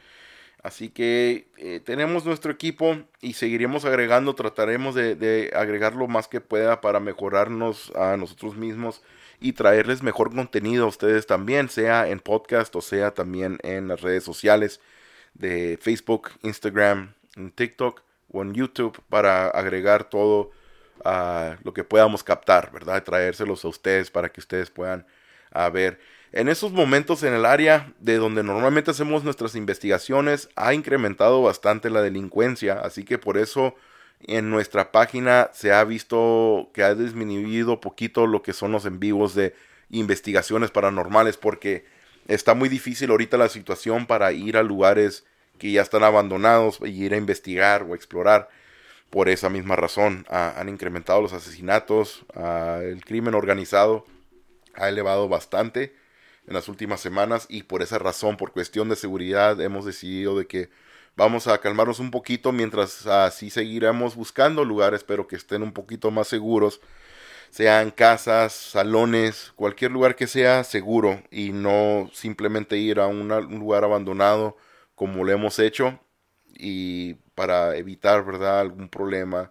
Así 0.63 0.91
que 0.91 1.49
eh, 1.59 1.81
tenemos 1.85 2.25
nuestro 2.25 2.53
equipo 2.53 2.99
y 3.21 3.35
seguiremos 3.35 3.85
agregando, 3.85 4.35
trataremos 4.35 4.95
de, 4.95 5.15
de, 5.17 5.53
agregar 5.55 5.95
lo 5.95 6.07
más 6.07 6.29
que 6.29 6.41
pueda 6.41 6.81
para 6.81 7.01
mejorarnos 7.01 7.91
a 7.97 8.17
nosotros 8.17 8.57
mismos 8.57 9.03
y 9.41 9.53
traerles 9.53 10.03
mejor 10.03 10.35
contenido 10.35 10.85
a 10.85 10.89
ustedes 10.89 11.27
también, 11.27 11.69
sea 11.69 12.09
en 12.09 12.21
podcast 12.21 12.75
o 12.77 12.81
sea 12.81 13.13
también 13.13 13.59
en 13.63 13.89
las 13.89 14.01
redes 14.01 14.25
sociales 14.25 14.81
de 15.35 15.79
Facebook, 15.81 16.31
Instagram, 16.43 17.15
en 17.37 17.51
TikTok 17.51 18.03
o 18.33 18.43
en 18.43 18.55
YouTube 18.55 19.01
para 19.09 19.49
agregar 19.49 20.05
todo 20.05 20.51
uh, 21.05 21.55
lo 21.63 21.73
que 21.73 21.85
podamos 21.85 22.23
captar, 22.23 22.73
¿verdad? 22.73 23.03
Traérselos 23.03 23.65
a 23.65 23.69
ustedes 23.69 24.11
para 24.11 24.29
que 24.29 24.41
ustedes 24.41 24.71
puedan 24.71 25.07
uh, 25.55 25.71
ver. 25.71 26.01
En 26.33 26.49
esos 26.49 26.73
momentos 26.73 27.23
en 27.23 27.33
el 27.33 27.45
área 27.45 27.93
de 28.01 28.17
donde 28.17 28.43
normalmente 28.43 28.91
hacemos 28.91 29.23
nuestras 29.23 29.55
investigaciones 29.55 30.49
ha 30.57 30.75
incrementado 30.75 31.43
bastante 31.43 31.91
la 31.91 32.03
delincuencia, 32.03 32.81
así 32.81 33.05
que 33.05 33.19
por 33.19 33.39
eso 33.39 33.77
en 34.21 34.51
nuestra 34.51 34.93
página 34.93 35.51
se 35.53 35.73
ha 35.73 35.85
visto 35.85 36.71
que 36.73 36.83
ha 36.83 36.95
disminuido 36.95 37.81
poquito 37.81 38.27
lo 38.27 38.43
que 38.43 38.53
son 38.53 38.73
los 38.73 38.87
en 38.87 38.99
vivos 39.01 39.35
de 39.35 39.55
investigaciones 39.91 40.71
paranormales 40.71 41.37
porque 41.37 41.85
está 42.27 42.55
muy 42.55 42.69
difícil 42.69 43.11
ahorita 43.11 43.37
la 43.37 43.49
situación 43.49 44.07
para 44.07 44.33
ir 44.33 44.57
a 44.57 44.63
lugares 44.63 45.25
que 45.59 45.73
ya 45.73 45.83
están 45.83 46.03
abandonados 46.03 46.81
y 46.85 47.05
ir 47.05 47.15
a 47.15 47.19
investigar 47.19 47.83
o 47.83 47.95
explorar. 47.95 48.49
Por 49.11 49.29
esa 49.29 49.49
misma 49.49 49.77
razón 49.77 50.27
han 50.29 50.69
incrementado 50.69 51.21
los 51.21 51.33
asesinatos, 51.33 52.25
el 52.35 53.05
crimen 53.05 53.35
organizado 53.35 54.07
ha 54.75 54.89
elevado 54.89 55.29
bastante 55.29 55.95
en 56.49 56.55
las 56.55 56.69
últimas 56.69 57.01
semanas 57.01 57.47
y 57.49 57.63
por 57.63 57.83
esa 57.83 57.99
razón, 57.99 58.37
por 58.37 58.53
cuestión 58.53 58.89
de 58.89 58.97
seguridad, 58.97 59.61
hemos 59.61 59.85
decidido 59.85 60.37
de 60.37 60.47
que 60.47 60.69
vamos 61.17 61.47
a 61.47 61.59
calmarnos 61.59 62.01
un 62.01 62.11
poquito 62.11 62.53
mientras 62.53 63.07
así 63.07 63.51
seguiremos 63.51 64.17
buscando 64.17 64.65
lugares, 64.65 65.05
pero 65.05 65.27
que 65.27 65.37
estén 65.37 65.63
un 65.63 65.73
poquito 65.73 66.11
más 66.11 66.29
seguros, 66.29 66.81
sean 67.51 67.91
casas, 67.91 68.53
salones, 68.53 69.53
cualquier 69.57 69.93
lugar 69.93 70.17
que 70.17 70.27
sea 70.27 70.65
seguro 70.65 71.23
y 71.31 71.53
no 71.53 72.11
simplemente 72.13 72.77
ir 72.79 73.01
a 73.01 73.07
un 73.07 73.29
lugar 73.59 73.85
abandonado 73.85 74.57
como 74.95 75.25
lo 75.25 75.33
hemos 75.33 75.59
hecho 75.59 76.01
y 76.55 77.15
para 77.35 77.77
evitar, 77.77 78.25
¿verdad?, 78.25 78.61
algún 78.61 78.89
problema 78.89 79.51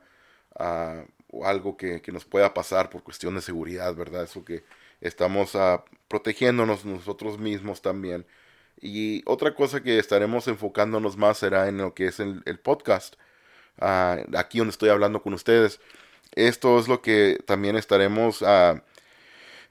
uh, 0.60 1.04
o 1.32 1.46
algo 1.46 1.78
que, 1.78 2.02
nos 2.12 2.26
pueda 2.26 2.54
pasar 2.54 2.90
por 2.90 3.04
cuestión 3.04 3.36
de 3.36 3.42
seguridad, 3.42 3.96
¿verdad? 3.96 4.24
Eso 4.24 4.46
que 4.46 4.64
estamos 5.02 5.56
uh, 5.56 5.82
protegiéndonos 6.08 6.86
nosotros 6.86 7.40
mismos 7.40 7.82
también. 7.82 8.26
Y 8.86 9.24
otra 9.26 9.56
cosa 9.56 9.82
que 9.82 9.98
estaremos 9.98 10.48
enfocándonos 10.48 11.16
más 11.18 11.38
será 11.38 11.70
en 11.70 11.78
lo 11.78 11.94
que 11.94 12.08
es 12.08 12.20
el, 12.20 12.44
podcast, 12.62 13.16
uh, 13.82 14.38
aquí 14.38 14.60
donde 14.60 14.72
estoy 14.72 14.90
hablando 14.90 15.22
con 15.22 15.34
ustedes. 15.34 15.80
Esto 16.36 16.80
es 16.80 16.88
lo 16.88 17.02
que 17.02 17.40
también 17.46 17.78
estaremos 17.78 18.44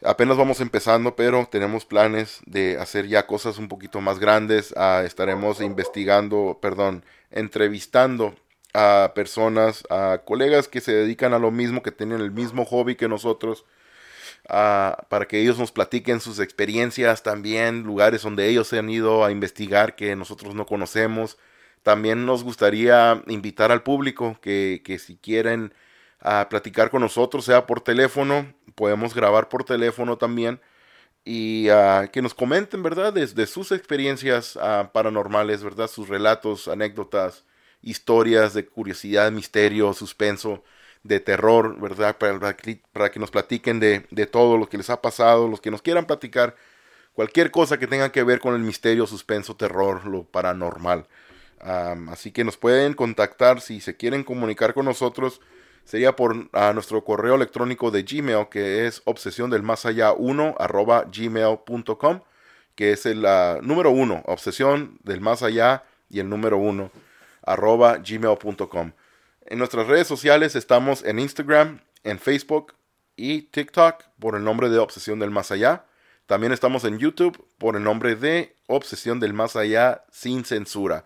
apenas 0.05 0.37
vamos 0.37 0.61
empezando, 0.61 1.17
pero 1.17 1.49
tenemos 1.51 1.85
planes 1.85 2.41
de 2.47 2.79
hacer 2.79 3.07
ya 3.07 3.27
cosas 3.27 3.59
un 3.59 3.69
poquito 3.69 4.01
más 4.01 4.19
grandes. 4.19 4.73
Uh, 4.73 5.05
estaremos 5.05 5.61
investigando, 5.61 6.59
perdón, 6.61 7.05
entrevistando 7.31 8.35
a 8.75 9.13
personas, 9.15 9.85
a 9.91 10.23
colegas 10.25 10.69
que 10.69 10.81
se 10.81 10.93
dedican 10.93 11.35
a 11.35 11.39
lo 11.39 11.51
mismo, 11.51 11.83
que 11.83 11.93
tienen 11.93 12.21
el 12.21 12.31
mismo 12.31 12.65
hobby 12.65 12.97
que 12.97 13.09
nosotros, 13.09 13.65
uh, 14.49 15.03
para 15.09 15.27
que 15.29 15.41
ellos 15.41 15.59
nos 15.59 15.73
platiquen 15.73 16.21
sus 16.21 16.39
experiencias 16.39 17.23
también, 17.23 17.83
lugares 17.83 18.23
donde 18.23 18.49
ellos 18.49 18.69
se 18.69 18.79
han 18.79 18.91
ido 18.91 19.25
a 19.25 19.31
investigar 19.31 19.97
que 19.97 20.17
nosotros 20.17 20.55
no 20.55 20.67
conocemos. 20.67 21.39
También 21.83 22.27
nos 22.27 22.45
gustaría 22.45 23.23
invitar 23.27 23.73
al 23.73 23.83
público 23.83 24.39
que, 24.41 24.83
que 24.85 24.99
si 24.99 25.17
quieren 25.17 25.75
a 26.21 26.49
platicar 26.49 26.91
con 26.91 27.03
nosotros, 27.03 27.45
sea 27.45 27.67
por 27.67 27.81
teléfono, 27.81 28.55
podemos 28.75 29.15
grabar 29.15 29.49
por 29.49 29.65
teléfono 29.65 30.19
también 30.19 30.61
y 31.25 31.69
uh, 31.71 32.09
que 32.13 32.23
nos 32.23 32.35
comenten, 32.35 32.83
¿verdad? 32.83 33.13
Desde 33.13 33.47
sus 33.47 33.73
experiencias 33.73 34.59
paranormales, 34.93 35.63
¿verdad? 35.63 35.89
Sus 35.89 36.09
relatos, 36.09 36.69
anécdotas, 36.69 37.45
historias 37.81 38.55
de 38.55 38.67
curiosidad, 38.67 39.31
misterio, 39.33 39.93
suspenso, 39.93 40.65
de 41.05 41.21
terror, 41.21 41.81
¿verdad? 41.81 42.17
Para, 42.19 42.57
para 42.93 43.11
que 43.11 43.21
nos 43.21 43.31
platiquen 43.31 43.81
de, 43.81 44.07
de, 44.11 44.27
todo 44.27 44.57
lo 44.57 44.69
que 44.69 44.77
les 44.77 44.91
ha 44.91 45.01
pasado, 45.01 45.49
los 45.49 45.61
que 45.61 45.71
nos 45.71 45.83
quieran 45.83 46.07
platicar, 46.07 46.55
cualquier 47.15 47.51
cosa 47.51 47.79
que 47.79 47.87
tenga 47.87 48.13
que 48.13 48.23
ver 48.23 48.41
con 48.41 48.55
el 48.55 48.61
misterio, 48.61 49.07
suspenso, 49.07 49.57
terror, 49.57 50.07
lo 50.07 50.25
paranormal. 50.25 51.07
Así 51.61 52.33
que 52.33 52.43
nos 52.43 52.57
pueden 52.57 52.95
contactar 52.95 53.61
si 53.61 53.81
se 53.81 53.97
quieren 53.97 54.25
comunicar 54.25 54.75
con 54.75 54.85
nosotros 54.85 55.41
sería 55.85 56.15
por 56.17 56.49
a 56.53 56.73
nuestro 56.73 57.05
correo 57.05 57.35
electrónico 57.35 57.91
de 57.91 58.03
Gmail, 58.03 58.49
que 58.51 58.87
es 58.87 59.03
obsesión 59.05 59.51
del 59.51 59.63
más 59.63 59.87
allá 59.87 60.13
1 60.13 60.57
arroba 60.59 61.05
gmail.com, 61.05 62.21
que 62.75 62.93
es 62.93 63.07
el 63.07 63.27
número 63.63 63.91
1, 63.91 64.23
obsesión 64.27 64.99
del 65.03 65.21
más 65.21 65.43
allá 65.43 65.85
y 66.11 66.21
el 66.21 66.29
número 66.29 66.59
1 66.59 66.91
arroba 67.45 67.99
gmail.com. 67.99 68.93
En 69.47 69.59
nuestras 69.59 69.89
redes 69.89 70.07
sociales 70.07 70.55
estamos 70.55 71.03
en 71.05 71.19
Instagram, 71.19 71.81
en 72.05 72.19
Facebook 72.19 72.75
y 73.17 73.43
TikTok 73.43 74.05
por 74.19 74.37
el 74.37 74.45
nombre 74.45 74.69
de 74.69 74.79
Obsesión 74.79 75.19
del 75.19 75.31
Más 75.31 75.51
Allá. 75.51 75.85
También 76.27 76.53
estamos 76.53 76.85
en 76.85 76.99
YouTube 76.99 77.45
por 77.59 77.77
el 77.77 77.83
nombre 77.83 78.15
de 78.15 78.55
Obsesión 78.69 79.19
del 79.19 79.33
Más 79.33 79.57
Allá 79.57 80.05
sin 80.13 80.45
censura. 80.45 81.05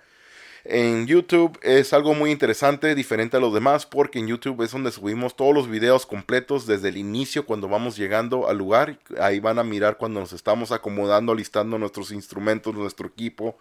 En 0.65 1.07
YouTube 1.07 1.59
es 1.63 1.93
algo 1.93 2.13
muy 2.13 2.31
interesante, 2.31 2.95
diferente 2.95 3.37
a 3.37 3.41
los 3.41 3.55
demás, 3.55 3.87
porque 3.87 4.19
en 4.19 4.27
YouTube 4.27 4.63
es 4.63 4.73
donde 4.73 4.91
subimos 4.91 5.37
todos 5.37 5.55
los 5.55 5.69
videos 5.69 6.05
completos 6.05 6.67
desde 6.67 6.91
el 6.91 6.99
inicio 6.99 7.47
cuando 7.47 7.69
vamos 7.69 7.97
llegando 7.97 8.49
al 8.49 8.59
lugar. 8.59 8.99
Ahí 9.19 9.41
van 9.41 9.59
a 9.59 9.65
mirar 9.65 9.97
cuando 9.97 10.21
nos 10.21 10.33
estamos 10.33 10.73
acomodando, 10.73 11.33
alistando 11.33 11.79
nuestros 11.79 12.13
instrumentos, 12.13 12.75
nuestro 12.75 13.07
equipo. 13.09 13.57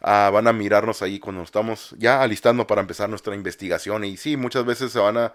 Ah, 0.00 0.30
van 0.32 0.46
a 0.46 0.52
mirarnos 0.52 1.02
ahí 1.02 1.18
cuando 1.18 1.42
estamos 1.42 1.94
ya 1.98 2.22
alistando 2.22 2.66
para 2.66 2.80
empezar 2.80 3.08
nuestra 3.08 3.34
investigación. 3.34 4.04
Y 4.04 4.16
sí, 4.16 4.36
muchas 4.36 4.64
veces 4.64 4.92
se 4.92 4.98
van 4.98 5.16
a 5.16 5.34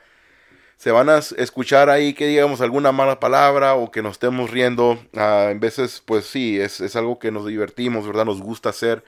se 0.77 0.91
van 0.91 1.09
a 1.09 1.19
escuchar 1.19 1.89
ahí 1.89 2.13
que 2.13 2.27
digamos 2.27 2.59
alguna 2.61 2.91
mala 2.91 3.19
palabra 3.19 3.75
o 3.75 3.91
que 3.91 4.01
nos 4.01 4.13
estemos 4.13 4.49
riendo. 4.51 4.99
Ah, 5.15 5.49
en 5.51 5.59
veces, 5.59 6.01
pues 6.05 6.25
sí, 6.25 6.59
es, 6.59 6.81
es, 6.81 6.95
algo 6.95 7.19
que 7.19 7.31
nos 7.31 7.45
divertimos, 7.47 8.05
¿verdad? 8.07 8.25
Nos 8.25 8.41
gusta 8.41 8.69
hacer. 8.69 9.03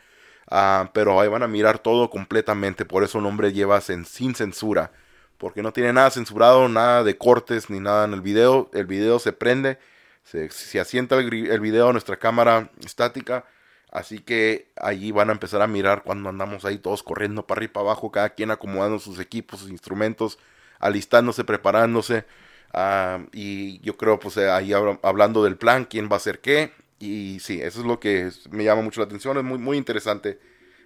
Ah, 0.50 0.92
pero 0.94 1.20
ahí 1.20 1.28
van 1.28 1.44
a 1.44 1.48
mirar 1.48 1.80
todo 1.80 2.10
completamente, 2.10 2.86
por 2.86 3.04
eso 3.04 3.18
el 3.18 3.24
nombre 3.24 3.52
lleva 3.54 3.82
sin 3.82 4.06
censura, 4.36 4.92
porque 5.38 5.64
no 5.64 5.74
tiene 5.74 5.92
nada 5.94 6.12
censurado, 6.12 6.70
nada 6.70 7.04
de 7.04 7.18
cortes 7.18 7.70
ni 7.70 7.80
nada 7.80 8.06
en 8.06 8.14
el 8.14 8.22
video, 8.22 8.70
el 8.74 8.86
video 8.86 9.20
se 9.20 9.34
prende, 9.34 9.80
se, 10.24 10.50
se 10.52 10.80
asienta 10.80 11.16
el, 11.18 11.34
el 11.52 11.60
video 11.60 11.90
a 11.90 11.94
nuestra 11.94 12.18
cámara 12.18 12.70
estática, 12.86 13.46
así 13.96 14.20
que 14.20 14.68
allí 14.76 15.12
van 15.12 15.30
a 15.30 15.34
empezar 15.34 15.62
a 15.62 15.68
mirar 15.68 16.04
cuando 16.04 16.30
andamos 16.30 16.66
ahí 16.66 16.78
todos 16.78 17.04
corriendo 17.04 17.48
para 17.48 17.60
arriba 17.60 17.72
y 17.72 17.74
para 17.74 17.86
abajo, 17.86 18.12
cada 18.12 18.30
quien 18.30 18.52
acomodando 18.52 19.00
sus 19.00 19.20
equipos, 19.20 19.62
sus 19.62 19.70
instrumentos, 19.70 20.38
alistándose, 20.80 21.44
preparándose, 21.44 22.26
ah, 22.74 23.20
y 23.32 23.80
yo 23.80 23.98
creo 23.98 24.20
pues 24.20 24.38
ahí 24.38 24.74
hablando 25.02 25.44
del 25.44 25.58
plan, 25.58 25.86
quién 25.86 26.10
va 26.10 26.14
a 26.14 26.18
hacer 26.18 26.42
qué, 26.42 26.72
y 27.00 27.40
sí, 27.40 27.62
eso 27.62 27.82
es 27.82 27.86
lo 27.86 28.00
que 28.00 28.32
me 28.52 28.64
llama 28.64 28.82
mucho 28.82 29.02
la 29.02 29.06
atención. 29.06 29.38
Es 29.38 29.44
muy, 29.44 29.58
muy 29.58 29.78
interesante 29.78 30.40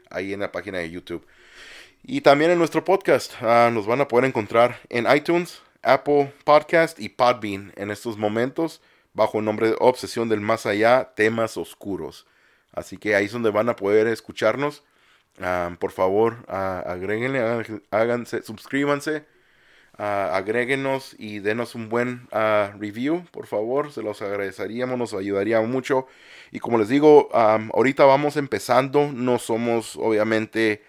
ahí 0.09 0.33
en 0.33 0.39
la 0.39 0.51
página 0.51 0.79
de 0.79 0.89
YouTube. 0.89 1.25
Y 2.03 2.21
también 2.21 2.51
en 2.51 2.57
nuestro 2.57 2.83
podcast. 2.83 3.33
Uh, 3.41 3.71
nos 3.71 3.85
van 3.85 4.01
a 4.01 4.07
poder 4.07 4.25
encontrar 4.25 4.79
en 4.89 5.05
iTunes, 5.13 5.61
Apple 5.81 6.33
Podcast 6.43 6.99
y 6.99 7.09
Podbean 7.09 7.73
en 7.75 7.91
estos 7.91 8.17
momentos 8.17 8.81
bajo 9.13 9.39
el 9.39 9.45
nombre 9.45 9.69
de 9.69 9.75
Obsesión 9.79 10.29
del 10.29 10.41
Más 10.41 10.65
Allá, 10.65 11.13
temas 11.15 11.57
oscuros. 11.57 12.25
Así 12.71 12.97
que 12.97 13.15
ahí 13.15 13.25
es 13.25 13.31
donde 13.31 13.51
van 13.51 13.69
a 13.69 13.75
poder 13.75 14.07
escucharnos. 14.07 14.83
Uh, 15.39 15.75
por 15.77 15.91
favor, 15.91 16.45
uh, 16.47 16.89
agréguenle, 16.89 17.39
háganse, 17.91 18.41
suscríbanse 18.43 19.25
Uh, 19.99 20.31
agréguenos 20.31 21.13
y 21.19 21.39
denos 21.39 21.75
un 21.75 21.89
buen 21.89 22.29
uh, 22.31 22.71
review, 22.79 23.25
por 23.31 23.47
favor, 23.47 23.91
se 23.91 24.01
los 24.01 24.21
agradeceríamos, 24.21 24.97
nos 24.97 25.13
ayudaría 25.13 25.59
mucho. 25.59 26.07
Y 26.51 26.59
como 26.59 26.77
les 26.77 26.87
digo, 26.87 27.27
ahorita 27.33 28.05
vamos 28.05 28.37
empezando, 28.37 29.11
no 29.11 29.39
somos 29.39 29.97
obviamente 29.97 30.85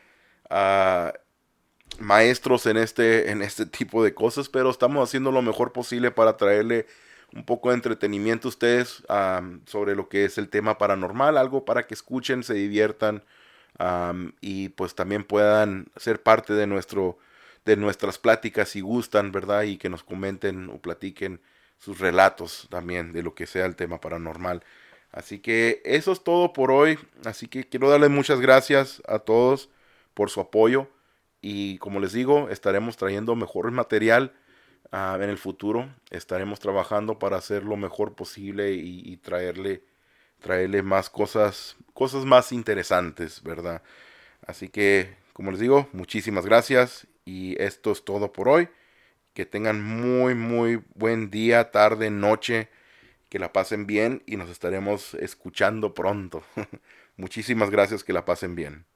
maestros 1.98 2.66
en 2.66 2.76
este, 2.76 3.32
en 3.32 3.42
este 3.42 3.66
tipo 3.66 4.04
de 4.04 4.14
cosas, 4.14 4.48
pero 4.48 4.70
estamos 4.70 5.08
haciendo 5.08 5.32
lo 5.32 5.42
mejor 5.42 5.72
posible 5.72 6.12
para 6.12 6.36
traerle 6.36 6.86
un 7.34 7.44
poco 7.44 7.70
de 7.70 7.76
entretenimiento 7.76 8.48
ustedes 8.48 9.02
sobre 9.66 9.94
lo 9.94 10.08
que 10.08 10.24
es 10.24 10.38
el 10.38 10.48
tema 10.48 10.78
paranormal, 10.78 11.38
algo 11.38 11.64
para 11.64 11.86
que 11.86 11.94
escuchen, 11.94 12.42
se 12.42 12.54
diviertan 12.54 13.22
y 14.40 14.70
pues 14.70 14.94
también 14.94 15.24
puedan 15.24 15.86
ser 15.96 16.22
parte 16.22 16.52
de 16.54 16.66
nuestro 16.66 17.18
de 17.64 17.76
nuestras 17.76 18.18
pláticas 18.18 18.70
si 18.70 18.80
gustan, 18.80 19.32
¿verdad? 19.32 19.62
Y 19.62 19.76
que 19.76 19.90
nos 19.90 20.02
comenten 20.02 20.70
o 20.70 20.78
platiquen 20.78 21.40
sus 21.78 21.98
relatos 21.98 22.68
también 22.70 23.12
de 23.12 23.22
lo 23.22 23.34
que 23.34 23.46
sea 23.46 23.66
el 23.66 23.76
tema 23.76 24.00
paranormal. 24.00 24.62
Así 25.12 25.40
que 25.40 25.82
eso 25.84 26.12
es 26.12 26.24
todo 26.24 26.52
por 26.52 26.70
hoy. 26.70 26.98
Así 27.24 27.48
que 27.48 27.68
quiero 27.68 27.90
darles 27.90 28.10
muchas 28.10 28.40
gracias 28.40 29.02
a 29.06 29.18
todos 29.18 29.68
por 30.14 30.30
su 30.30 30.40
apoyo. 30.40 30.88
Y 31.42 31.78
como 31.78 32.00
les 32.00 32.12
digo, 32.12 32.48
estaremos 32.50 32.96
trayendo 32.96 33.34
mejor 33.34 33.70
material 33.70 34.32
en 34.92 35.30
el 35.30 35.38
futuro. 35.38 35.88
Estaremos 36.10 36.60
trabajando 36.60 37.18
para 37.18 37.36
hacer 37.36 37.64
lo 37.64 37.76
mejor 37.76 38.14
posible 38.14 38.72
y, 38.72 39.16
traerle, 39.18 39.82
traerle 40.40 40.82
más 40.82 41.10
cosas, 41.10 41.76
cosas 41.94 42.24
más 42.24 42.52
interesantes, 42.52 43.42
¿verdad? 43.42 43.82
Así 44.46 44.68
que, 44.68 45.16
como 45.32 45.50
les 45.52 45.60
digo, 45.60 45.88
muchísimas 45.92 46.46
gracias 46.46 47.06
y 47.24 47.60
esto 47.62 47.92
es 47.92 48.04
todo 48.04 48.32
por 48.32 48.48
hoy. 48.48 48.68
Que 49.34 49.46
tengan 49.46 49.80
muy, 49.82 50.34
muy 50.34 50.82
buen 50.94 51.30
día, 51.30 51.70
tarde, 51.70 52.10
noche. 52.10 52.68
Que 53.28 53.38
la 53.38 53.52
pasen 53.52 53.86
bien 53.86 54.24
y 54.26 54.36
nos 54.36 54.50
estaremos 54.50 55.14
escuchando 55.14 55.94
pronto. 55.94 56.42
Muchísimas 57.16 57.70
gracias, 57.70 58.02
que 58.02 58.12
la 58.12 58.24
pasen 58.24 58.56
bien. 58.56 58.89